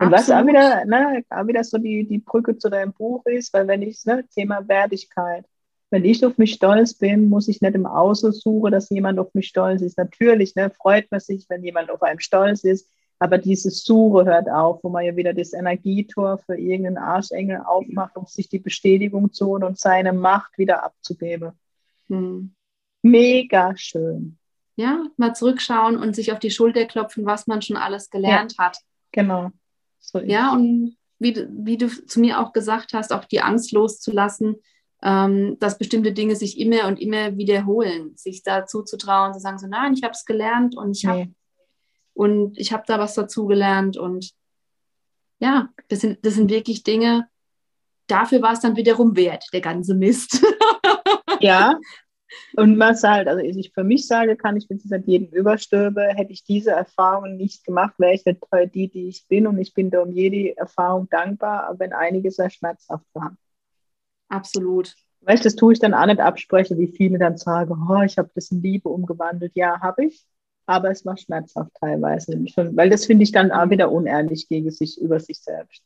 Und 0.00 0.14
Absolut. 0.14 0.18
was 0.18 0.30
auch 0.30 0.46
wieder, 0.46 0.84
ne, 0.84 1.24
auch 1.28 1.46
wieder 1.46 1.64
so 1.64 1.76
die, 1.76 2.06
die 2.06 2.18
Brücke 2.18 2.56
zu 2.56 2.70
deinem 2.70 2.92
Buch 2.92 3.26
ist, 3.26 3.52
weil 3.52 3.66
wenn 3.66 3.82
ich, 3.82 4.04
ne, 4.04 4.24
Thema 4.34 4.66
Wertigkeit, 4.68 5.44
wenn 5.90 6.04
ich 6.04 6.24
auf 6.24 6.38
mich 6.38 6.54
stolz 6.54 6.94
bin, 6.94 7.28
muss 7.28 7.48
ich 7.48 7.60
nicht 7.60 7.74
im 7.74 7.86
Außen 7.86 8.32
suchen, 8.32 8.72
dass 8.72 8.90
jemand 8.90 9.18
auf 9.18 9.32
mich 9.34 9.48
stolz 9.48 9.82
ist. 9.82 9.98
Natürlich 9.98 10.54
ne, 10.54 10.70
freut 10.70 11.10
man 11.10 11.20
sich, 11.20 11.46
wenn 11.48 11.64
jemand 11.64 11.90
auf 11.90 12.02
einem 12.02 12.20
stolz 12.20 12.62
ist, 12.62 12.90
aber 13.18 13.38
dieses 13.38 13.84
Suche 13.84 14.24
hört 14.24 14.48
auf, 14.48 14.82
wo 14.82 14.88
man 14.88 15.04
ja 15.04 15.16
wieder 15.16 15.34
das 15.34 15.52
Energietor 15.52 16.38
für 16.38 16.56
irgendeinen 16.56 16.98
Arschengel 16.98 17.62
aufmacht, 17.64 18.16
um 18.16 18.26
sich 18.26 18.48
die 18.48 18.60
Bestätigung 18.60 19.32
zu 19.32 19.46
holen 19.46 19.64
und 19.64 19.78
seine 19.78 20.12
Macht 20.12 20.56
wieder 20.56 20.84
abzugeben. 20.84 21.52
Hm. 22.08 22.54
Mega 23.02 23.76
schön. 23.76 24.38
Ja, 24.76 25.04
mal 25.16 25.34
zurückschauen 25.34 25.96
und 25.96 26.14
sich 26.14 26.30
auf 26.30 26.38
die 26.38 26.52
Schulter 26.52 26.84
klopfen, 26.84 27.26
was 27.26 27.48
man 27.48 27.62
schon 27.62 27.76
alles 27.76 28.10
gelernt 28.10 28.54
ja, 28.56 28.66
hat. 28.66 28.78
Genau. 29.10 29.50
So 29.98 30.20
ja, 30.20 30.52
und 30.52 30.96
wie, 31.18 31.46
wie 31.50 31.76
du 31.76 31.88
zu 31.88 32.20
mir 32.20 32.38
auch 32.38 32.52
gesagt 32.52 32.92
hast, 32.92 33.12
auch 33.12 33.24
die 33.24 33.40
Angst 33.40 33.72
loszulassen, 33.72 34.56
ähm, 35.02 35.56
dass 35.58 35.78
bestimmte 35.78 36.12
Dinge 36.12 36.36
sich 36.36 36.60
immer 36.60 36.86
und 36.86 37.00
immer 37.00 37.36
wiederholen, 37.36 38.16
sich 38.16 38.44
dazu 38.44 38.82
zu 38.82 38.96
trauen, 38.96 39.34
zu 39.34 39.40
sagen, 39.40 39.58
so 39.58 39.66
nein, 39.66 39.94
ich 39.94 40.04
habe 40.04 40.12
es 40.12 40.24
gelernt 40.24 40.76
und 40.76 40.96
ich 40.96 41.06
habe 41.06 41.18
nee 41.26 41.34
und 42.18 42.58
ich 42.58 42.72
habe 42.72 42.82
da 42.84 42.98
was 42.98 43.14
dazu 43.14 43.46
gelernt 43.46 43.96
und 43.96 44.32
ja, 45.38 45.68
das 45.86 46.00
sind, 46.00 46.18
das 46.26 46.34
sind 46.34 46.50
wirklich 46.50 46.82
Dinge, 46.82 47.28
dafür 48.08 48.42
war 48.42 48.54
es 48.54 48.60
dann 48.60 48.74
wiederum 48.74 49.14
wert, 49.14 49.44
der 49.52 49.60
ganze 49.60 49.94
Mist. 49.94 50.44
ja, 51.40 51.78
und 52.56 52.76
was 52.80 53.04
halt, 53.04 53.28
also 53.28 53.40
ich 53.40 53.72
für 53.72 53.84
mich 53.84 54.08
sage, 54.08 54.36
kann 54.36 54.56
ich 54.56 54.68
mit 54.68 54.82
dieser 54.82 54.98
jedem 54.98 55.28
überstürbe, 55.28 56.08
hätte 56.08 56.32
ich 56.32 56.42
diese 56.42 56.72
Erfahrungen 56.72 57.36
nicht 57.36 57.64
gemacht, 57.64 57.94
wäre 57.98 58.14
ich 58.14 58.24
nicht 58.24 58.40
die, 58.74 58.88
die 58.88 59.06
ich 59.06 59.28
bin 59.28 59.46
und 59.46 59.56
ich 59.58 59.72
bin 59.72 59.92
da 59.92 60.02
um 60.02 60.10
jede 60.10 60.56
Erfahrung 60.56 61.08
dankbar, 61.08 61.72
wenn 61.78 61.92
einige 61.92 62.32
sehr 62.32 62.50
schmerzhaft 62.50 63.06
waren. 63.14 63.38
Absolut. 64.28 64.92
Weißt 65.20 65.44
du, 65.44 65.46
das 65.46 65.54
tue 65.54 65.72
ich 65.72 65.78
dann 65.78 65.94
auch 65.94 66.06
nicht 66.06 66.18
absprechen, 66.18 66.80
wie 66.80 66.88
viele 66.88 67.20
dann 67.20 67.36
sagen, 67.36 67.86
oh, 67.88 68.02
ich 68.02 68.18
habe 68.18 68.30
das 68.34 68.50
in 68.50 68.60
Liebe 68.60 68.88
umgewandelt. 68.88 69.52
Ja, 69.54 69.80
habe 69.80 70.06
ich 70.06 70.26
aber 70.68 70.90
es 70.90 71.04
war 71.06 71.16
schmerzhaft 71.16 71.70
teilweise, 71.80 72.38
weil 72.72 72.90
das 72.90 73.06
finde 73.06 73.24
ich 73.24 73.32
dann 73.32 73.50
auch 73.50 73.70
wieder 73.70 73.90
unehrlich 73.90 74.48
gegen 74.48 74.70
sich, 74.70 75.00
über 75.00 75.18
sich 75.18 75.40
selbst. 75.40 75.82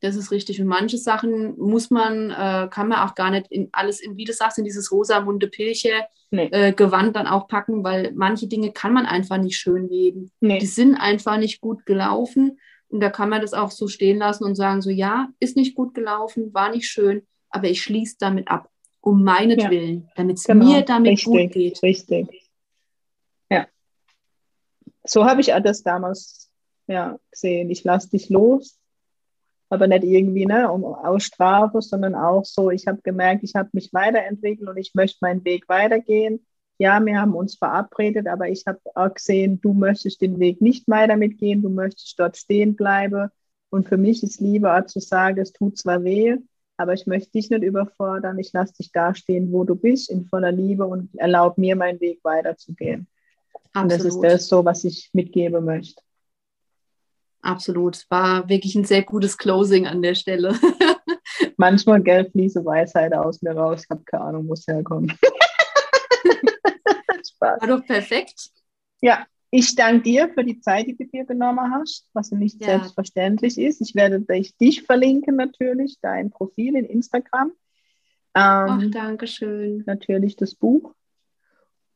Das 0.00 0.16
ist 0.16 0.32
richtig. 0.32 0.60
Und 0.60 0.66
manche 0.66 0.98
Sachen 0.98 1.56
muss 1.56 1.90
man, 1.90 2.30
äh, 2.30 2.68
kann 2.68 2.88
man 2.88 2.98
auch 2.98 3.14
gar 3.14 3.30
nicht 3.30 3.46
in 3.50 3.68
alles, 3.72 4.00
in, 4.00 4.16
wie 4.16 4.24
du 4.24 4.32
sagst, 4.32 4.58
in 4.58 4.64
dieses 4.64 4.90
rosa-munde 4.90 5.46
Pilche 5.46 5.92
nee. 6.32 6.48
äh, 6.50 6.72
Gewand 6.72 7.14
dann 7.14 7.28
auch 7.28 7.46
packen, 7.46 7.84
weil 7.84 8.12
manche 8.14 8.48
Dinge 8.48 8.72
kann 8.72 8.92
man 8.92 9.06
einfach 9.06 9.38
nicht 9.38 9.56
schön 9.56 9.86
reden. 9.86 10.32
Nee. 10.40 10.58
Die 10.58 10.66
sind 10.66 10.96
einfach 10.96 11.38
nicht 11.38 11.60
gut 11.60 11.86
gelaufen. 11.86 12.58
Und 12.88 13.00
da 13.00 13.10
kann 13.10 13.30
man 13.30 13.40
das 13.40 13.54
auch 13.54 13.70
so 13.70 13.86
stehen 13.86 14.18
lassen 14.18 14.44
und 14.44 14.56
sagen, 14.56 14.82
so 14.82 14.90
ja, 14.90 15.28
ist 15.38 15.56
nicht 15.56 15.76
gut 15.76 15.94
gelaufen, 15.94 16.52
war 16.52 16.70
nicht 16.70 16.86
schön, 16.86 17.22
aber 17.48 17.68
ich 17.68 17.82
schließe 17.82 18.16
damit 18.18 18.48
ab, 18.48 18.68
um 19.00 19.22
meinetwillen, 19.22 20.02
ja. 20.02 20.12
damit 20.16 20.38
es 20.38 20.44
genau. 20.44 20.64
mir 20.64 20.82
damit 20.82 21.12
richtig, 21.12 21.24
gut 21.24 21.52
geht. 21.52 21.82
Richtig. 21.82 22.43
So 25.04 25.24
habe 25.24 25.40
ich 25.40 25.48
das 25.62 25.82
damals 25.82 26.50
ja, 26.86 27.18
gesehen. 27.30 27.70
Ich 27.70 27.84
lasse 27.84 28.10
dich 28.10 28.30
los 28.30 28.78
aber 29.74 29.86
nicht 29.86 30.04
irgendwie 30.04 30.46
ne, 30.46 30.70
um 30.70 30.84
aus 30.84 31.24
Strafe, 31.24 31.82
sondern 31.82 32.14
auch 32.14 32.44
so, 32.44 32.70
ich 32.70 32.86
habe 32.86 33.00
gemerkt, 33.02 33.42
ich 33.42 33.54
habe 33.54 33.68
mich 33.72 33.92
weiterentwickelt 33.92 34.68
und 34.68 34.76
ich 34.76 34.94
möchte 34.94 35.18
meinen 35.20 35.44
Weg 35.44 35.68
weitergehen. 35.68 36.46
Ja, 36.78 37.04
wir 37.04 37.20
haben 37.20 37.34
uns 37.34 37.56
verabredet, 37.56 38.26
aber 38.26 38.48
ich 38.48 38.64
habe 38.66 38.80
auch 38.94 39.12
gesehen, 39.12 39.60
du 39.60 39.74
möchtest 39.74 40.20
den 40.20 40.38
Weg 40.40 40.60
nicht 40.60 40.88
weiter 40.88 41.16
mitgehen, 41.16 41.62
du 41.62 41.68
möchtest 41.68 42.18
dort 42.18 42.36
stehen 42.36 42.74
bleiben. 42.74 43.28
Und 43.70 43.88
für 43.88 43.96
mich 43.96 44.22
ist 44.22 44.40
lieber 44.40 44.78
auch 44.78 44.86
zu 44.86 45.00
sagen, 45.00 45.40
es 45.40 45.52
tut 45.52 45.78
zwar 45.78 46.02
weh, 46.04 46.36
aber 46.76 46.94
ich 46.94 47.06
möchte 47.06 47.32
dich 47.32 47.50
nicht 47.50 47.62
überfordern. 47.62 48.38
Ich 48.38 48.52
lasse 48.52 48.74
dich 48.74 48.90
da 48.92 49.14
stehen, 49.14 49.52
wo 49.52 49.64
du 49.64 49.76
bist, 49.76 50.10
in 50.10 50.26
voller 50.26 50.52
Liebe 50.52 50.84
und 50.84 51.10
erlaube 51.16 51.60
mir, 51.60 51.76
meinen 51.76 52.00
Weg 52.00 52.20
weiterzugehen. 52.22 53.06
Absolut. 53.74 53.82
Und 53.82 53.90
das 53.90 54.04
ist 54.04 54.20
das 54.20 54.48
so, 54.48 54.64
was 54.64 54.84
ich 54.84 55.10
mitgeben 55.12 55.64
möchte. 55.64 56.02
Absolut. 57.42 58.06
War 58.08 58.48
wirklich 58.48 58.74
ein 58.74 58.84
sehr 58.84 59.02
gutes 59.02 59.36
Closing 59.36 59.86
an 59.86 60.00
der 60.00 60.14
Stelle. 60.14 60.54
Manchmal 61.56 62.02
gelb 62.02 62.32
fließe 62.32 62.64
Weisheit 62.64 63.12
aus 63.12 63.42
mir 63.42 63.52
raus. 63.52 63.82
Ich 63.84 63.90
habe 63.90 64.02
keine 64.04 64.24
Ahnung, 64.24 64.48
wo 64.48 64.54
es 64.54 64.66
herkommt. 64.66 65.14
Spaß. 67.34 67.60
War 67.60 67.68
doch 67.68 67.84
perfekt. 67.84 68.50
Ja, 69.00 69.26
ich 69.50 69.74
danke 69.74 70.02
dir 70.02 70.30
für 70.32 70.44
die 70.44 70.60
Zeit, 70.60 70.86
die 70.86 70.96
du 70.96 71.04
dir 71.06 71.24
genommen 71.24 71.72
hast, 71.72 72.08
was 72.12 72.30
nicht 72.30 72.60
ja. 72.60 72.66
selbstverständlich 72.66 73.58
ist. 73.58 73.80
Ich 73.80 73.94
werde 73.94 74.20
dich, 74.20 74.56
dich 74.56 74.82
verlinken 74.82 75.36
natürlich, 75.36 75.98
dein 76.00 76.30
Profil 76.30 76.76
in 76.76 76.86
Instagram. 76.86 77.48
Ähm, 77.48 77.54
Ach, 78.34 78.82
danke 78.90 79.26
schön. 79.26 79.84
Natürlich 79.86 80.36
das 80.36 80.54
Buch. 80.54 80.94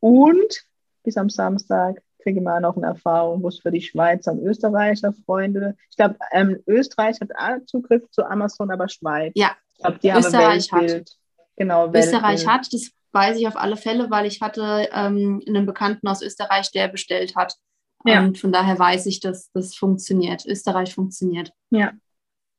Und 0.00 0.64
bis 1.08 1.16
am 1.16 1.30
Samstag 1.30 2.02
kriege 2.22 2.42
mal 2.42 2.60
noch 2.60 2.76
eine 2.76 2.88
Erfahrung, 2.88 3.42
wo 3.42 3.48
es 3.48 3.60
für 3.60 3.70
die 3.70 3.80
Schweizer 3.80 4.32
und 4.32 4.40
Österreicher 4.40 5.14
Freunde. 5.24 5.74
Ich 5.90 5.96
glaube, 5.96 6.16
ähm, 6.32 6.62
Österreich 6.66 7.18
hat 7.22 7.30
auch 7.34 7.64
Zugriff 7.64 8.02
zu 8.10 8.22
Amazon, 8.24 8.70
aber 8.70 8.90
Schweiz. 8.90 9.32
Ja, 9.34 9.56
ich 9.72 9.78
glaub, 9.78 10.00
die 10.00 10.10
Österreich 10.10 10.70
haben 10.70 10.88
hat. 10.90 11.10
Genau, 11.56 11.90
Österreich 11.90 12.46
hat, 12.46 12.70
das 12.74 12.90
weiß 13.12 13.38
ich 13.38 13.48
auf 13.48 13.56
alle 13.56 13.78
Fälle, 13.78 14.10
weil 14.10 14.26
ich 14.26 14.42
hatte 14.42 14.90
ähm, 14.92 15.42
einen 15.46 15.64
Bekannten 15.64 16.06
aus 16.06 16.20
Österreich, 16.20 16.70
der 16.72 16.88
bestellt 16.88 17.34
hat. 17.34 17.54
Ja. 18.04 18.20
Und 18.20 18.36
von 18.36 18.52
daher 18.52 18.78
weiß 18.78 19.06
ich, 19.06 19.20
dass 19.20 19.50
das 19.52 19.74
funktioniert. 19.74 20.44
Österreich 20.44 20.94
funktioniert. 20.94 21.52
Ja. 21.70 21.92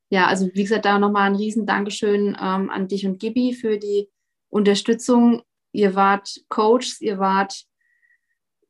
Ja, 0.10 0.26
also 0.26 0.48
wie 0.52 0.64
gesagt, 0.64 0.86
da 0.86 0.98
nochmal 0.98 1.30
ein 1.30 1.36
riesen 1.36 1.68
Dankeschön 1.68 2.30
ähm, 2.42 2.72
an 2.72 2.88
dich 2.88 3.06
und 3.06 3.20
Gibi 3.20 3.54
für 3.54 3.78
die 3.78 4.10
Unterstützung. 4.50 5.44
Ihr 5.72 5.94
wart 5.94 6.42
Coaches, 6.50 7.00
ihr 7.02 7.20
wart 7.20 7.69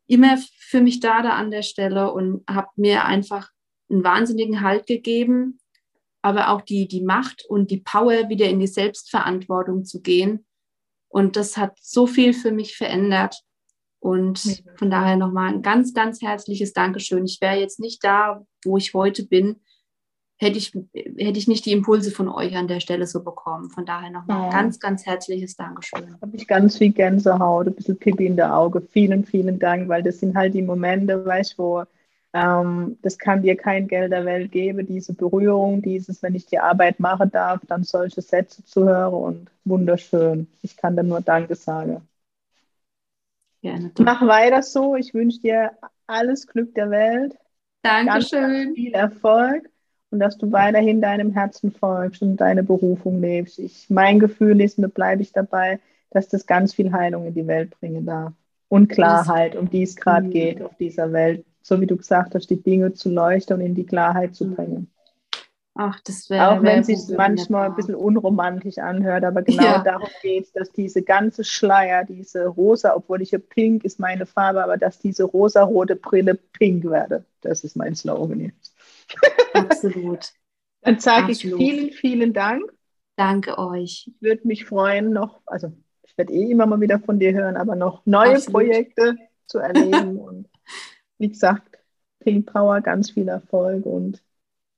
immer 0.10 0.38
für 0.58 0.82
mich 0.82 1.00
da, 1.00 1.22
da 1.22 1.30
an 1.32 1.52
der 1.52 1.62
Stelle 1.62 2.12
und 2.12 2.44
habt 2.50 2.78
mir 2.78 3.06
einfach 3.06 3.50
einen 3.90 4.04
wahnsinnigen 4.04 4.62
Halt 4.62 4.88
gegeben, 4.88 5.60
aber 6.22 6.50
auch 6.50 6.62
die, 6.62 6.88
die 6.88 7.02
Macht 7.02 7.46
und 7.48 7.72
die 7.72 7.80
Power, 7.80 8.28
wieder 8.28 8.48
in 8.48 8.60
die 8.60 8.68
Selbstverantwortung 8.68 9.86
zu 9.86 10.02
gehen. 10.02 10.46
Und 11.08 11.36
das 11.36 11.58
hat 11.58 11.78
so 11.82 12.08
viel 12.08 12.34
für 12.34 12.52
mich 12.52 12.76
verändert. 12.76 13.40
Und 14.00 14.64
von 14.78 14.90
daher 14.90 15.16
nochmal 15.16 15.54
ein 15.54 15.62
ganz, 15.62 15.94
ganz 15.94 16.22
herzliches 16.22 16.74
Dankeschön. 16.74 17.26
Ich 17.26 17.40
wäre 17.42 17.60
jetzt 17.60 17.80
nicht 17.80 18.04
da, 18.04 18.46
wo 18.66 18.78
ich 18.78 18.94
heute 18.94 19.26
bin, 19.26 19.62
hätte 20.40 20.58
ich, 20.58 20.72
hätte 20.94 21.38
ich 21.38 21.48
nicht 21.48 21.66
die 21.66 21.74
Impulse 21.74 22.12
von 22.12 22.30
euch 22.30 22.56
an 22.56 22.68
der 22.68 22.80
Stelle 22.80 23.06
so 23.06 23.24
bekommen. 23.24 23.70
Von 23.70 23.86
daher 23.86 24.10
nochmal 24.10 24.46
ja. 24.46 24.50
ganz, 24.50 24.80
ganz 24.80 25.06
herzliches 25.06 25.56
Dankeschön. 25.56 26.16
Habe 26.22 26.36
ich 26.36 26.48
ganz 26.48 26.78
viel 26.78 26.94
Gänsehaut, 26.94 27.68
ein 27.68 27.76
bisschen 27.76 27.98
Pipi 27.98 28.26
in 28.26 28.38
der 28.38 28.56
Auge. 28.56 28.82
Vielen, 28.82 29.26
vielen 29.26 29.60
Dank, 29.60 29.90
weil 29.90 30.02
das 30.02 30.20
sind 30.20 30.36
halt 30.36 30.54
die 30.54 30.62
Momente, 30.62 31.26
weißt 31.26 31.58
wo 31.58 31.84
ähm, 32.32 32.98
das 33.02 33.18
kann 33.18 33.42
dir 33.42 33.58
kein 33.58 33.88
Geld 33.88 34.12
der 34.12 34.24
Welt 34.24 34.52
geben, 34.52 34.86
diese 34.86 35.14
Berührung, 35.14 35.82
dieses, 35.82 36.22
wenn 36.22 36.36
ich 36.36 36.46
die 36.46 36.60
Arbeit 36.60 37.00
machen 37.00 37.32
darf, 37.32 37.60
dann 37.68 37.84
solche 37.84 38.22
Sätze 38.22 38.64
zu 38.64 38.86
hören 38.86 39.14
und 39.14 39.52
wunderschön. 39.66 40.48
Ich 40.62 40.78
kann 40.78 40.96
dann 40.96 41.08
nur 41.08 41.22
Danke 41.22 41.56
sagen. 41.56 42.08
Gerne. 43.62 43.92
Mach 44.00 44.26
weiter 44.26 44.62
so. 44.62 44.96
Ich 44.96 45.14
wünsche 45.14 45.42
dir 45.42 45.72
alles 46.08 46.48
Glück 46.48 46.74
der 46.76 46.92
Welt. 46.92 47.36
Dankeschön. 47.82 48.42
Ganz, 48.42 48.64
ganz 48.66 48.76
viel 48.76 48.94
Erfolg 48.94 49.70
und 50.12 50.20
dass 50.20 50.38
du 50.38 50.52
weiterhin 50.52 51.02
deinem 51.02 51.34
Herzen 51.34 51.72
folgst 51.72 52.22
und 52.22 52.38
deine 52.38 52.64
Berufung 52.64 53.22
lebst. 53.22 53.60
Ich, 53.60 53.90
mein 53.90 54.20
Gefühl 54.20 54.62
ist, 54.62 54.78
und 54.78 54.84
da 54.84 54.88
bleibe 54.88 55.22
ich 55.22 55.32
dabei, 55.32 55.80
dass 56.12 56.28
das 56.28 56.46
ganz 56.46 56.74
viel 56.74 56.92
Heilung 56.92 57.26
in 57.26 57.34
die 57.34 57.48
Welt 57.48 57.72
bringen 57.80 58.06
darf. 58.06 58.34
Und 58.68 58.88
Klarheit, 58.88 59.56
um 59.56 59.70
die 59.70 59.84
es 59.84 59.96
gerade 59.96 60.28
mhm. 60.28 60.32
geht 60.32 60.62
auf 60.62 60.76
dieser 60.78 61.12
Welt. 61.12 61.46
So 61.62 61.80
wie 61.82 61.88
du 61.88 61.98
gesagt 61.98 62.36
hast, 62.36 62.50
die 62.50 62.62
Dinge 62.62 62.94
zu 62.94 63.10
leuchten 63.10 63.58
und 63.58 63.66
in 63.66 63.76
die 63.76 63.86
Klarheit 63.86 64.36
zu 64.36 64.46
mhm. 64.46 64.56
bringen. 64.56 64.92
Ach, 65.76 66.00
das 66.02 66.30
wäre. 66.30 66.50
Auch 66.50 66.62
wenn 66.62 66.82
es 66.82 66.88
sich 66.88 67.16
manchmal 67.16 67.70
ein 67.70 67.76
bisschen 67.76 67.96
unromantisch 67.96 68.80
anhört, 68.80 69.24
aber 69.24 69.42
genau 69.44 69.64
ja. 69.64 69.80
darum 69.84 70.10
geht 70.22 70.46
es, 70.46 70.52
dass 70.52 70.72
diese 70.72 71.04
ganze 71.04 71.44
Schleier, 71.44 72.04
diese 72.04 72.48
rosa, 72.48 72.96
obwohl 72.96 73.22
ich 73.22 73.32
ja 73.32 73.40
pink 73.40 73.86
ist 73.86 74.00
meine 74.00 74.26
Farbe, 74.26 74.64
aber 74.64 74.78
dass 74.78 75.00
diese 75.00 75.24
rosa-rote 75.24 75.96
Brille 75.96 76.36
pink 76.36 76.84
werde. 76.84 77.24
Das 77.42 77.64
ist 77.64 77.76
mein 77.76 77.96
Slogan 77.96 78.42
jetzt. 78.42 78.69
Absolut. 79.54 80.32
Dann 80.82 81.00
sage 81.00 81.32
ich 81.32 81.42
vielen, 81.42 81.92
vielen 81.92 82.34
Dank. 82.34 82.64
Danke 83.16 83.58
euch. 83.58 84.08
Ich 84.08 84.22
würde 84.22 84.48
mich 84.48 84.66
freuen, 84.66 85.12
noch, 85.12 85.42
also 85.46 85.74
ich 86.04 86.18
werde 86.18 86.34
eh 86.34 86.52
immer 86.52 86.66
mal 86.66 86.80
wieder 86.80 87.00
von 87.00 87.20
dir 87.20 87.34
hören, 87.34 87.58
aber 87.58 87.76
noch 87.76 88.06
neue 88.06 88.36
Absolut. 88.36 88.54
Projekte 88.54 89.18
zu 89.46 89.60
erleben. 89.60 90.18
und 90.18 90.48
wie 91.18 91.30
gesagt, 91.30 91.78
Pink 92.20 92.52
Power, 92.52 92.82
ganz 92.82 93.12
viel 93.12 93.28
Erfolg 93.28 93.86
und 93.86 94.22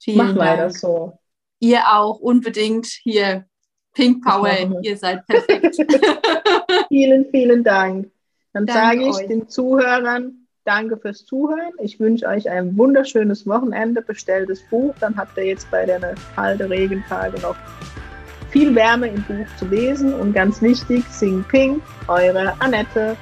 Vielen 0.01 0.17
mach 0.17 0.35
weiter 0.35 0.69
so. 0.71 1.19
Ihr 1.59 1.81
auch 1.91 2.19
unbedingt 2.19 2.87
hier. 2.87 3.45
Pink 3.93 4.23
Power, 4.23 4.81
ihr 4.81 4.97
seid 4.97 5.25
perfekt. 5.27 5.75
vielen, 6.87 7.29
vielen 7.29 7.63
Dank. 7.63 8.09
Dann 8.53 8.65
sage 8.65 9.01
ich 9.01 9.15
euch. 9.15 9.27
den 9.27 9.47
Zuhörern, 9.49 10.40
Danke 10.63 10.95
fürs 10.97 11.25
Zuhören. 11.25 11.73
Ich 11.79 11.99
wünsche 11.99 12.27
euch 12.27 12.47
ein 12.47 12.77
wunderschönes 12.77 13.47
Wochenende. 13.47 14.01
Bestelltes 14.01 14.61
Buch. 14.69 14.93
Dann 14.99 15.17
habt 15.17 15.35
ihr 15.37 15.45
jetzt 15.45 15.69
bei 15.71 15.87
den 15.87 16.01
kalten 16.35 16.71
Regentage 16.71 17.41
noch 17.41 17.55
viel 18.51 18.75
Wärme 18.75 19.07
im 19.07 19.23
Buch 19.23 19.47
zu 19.57 19.65
lesen. 19.65 20.13
Und 20.13 20.33
ganz 20.33 20.61
wichtig, 20.61 21.03
Sing 21.09 21.43
Ping, 21.49 21.81
eure 22.07 22.53
Annette. 22.59 23.17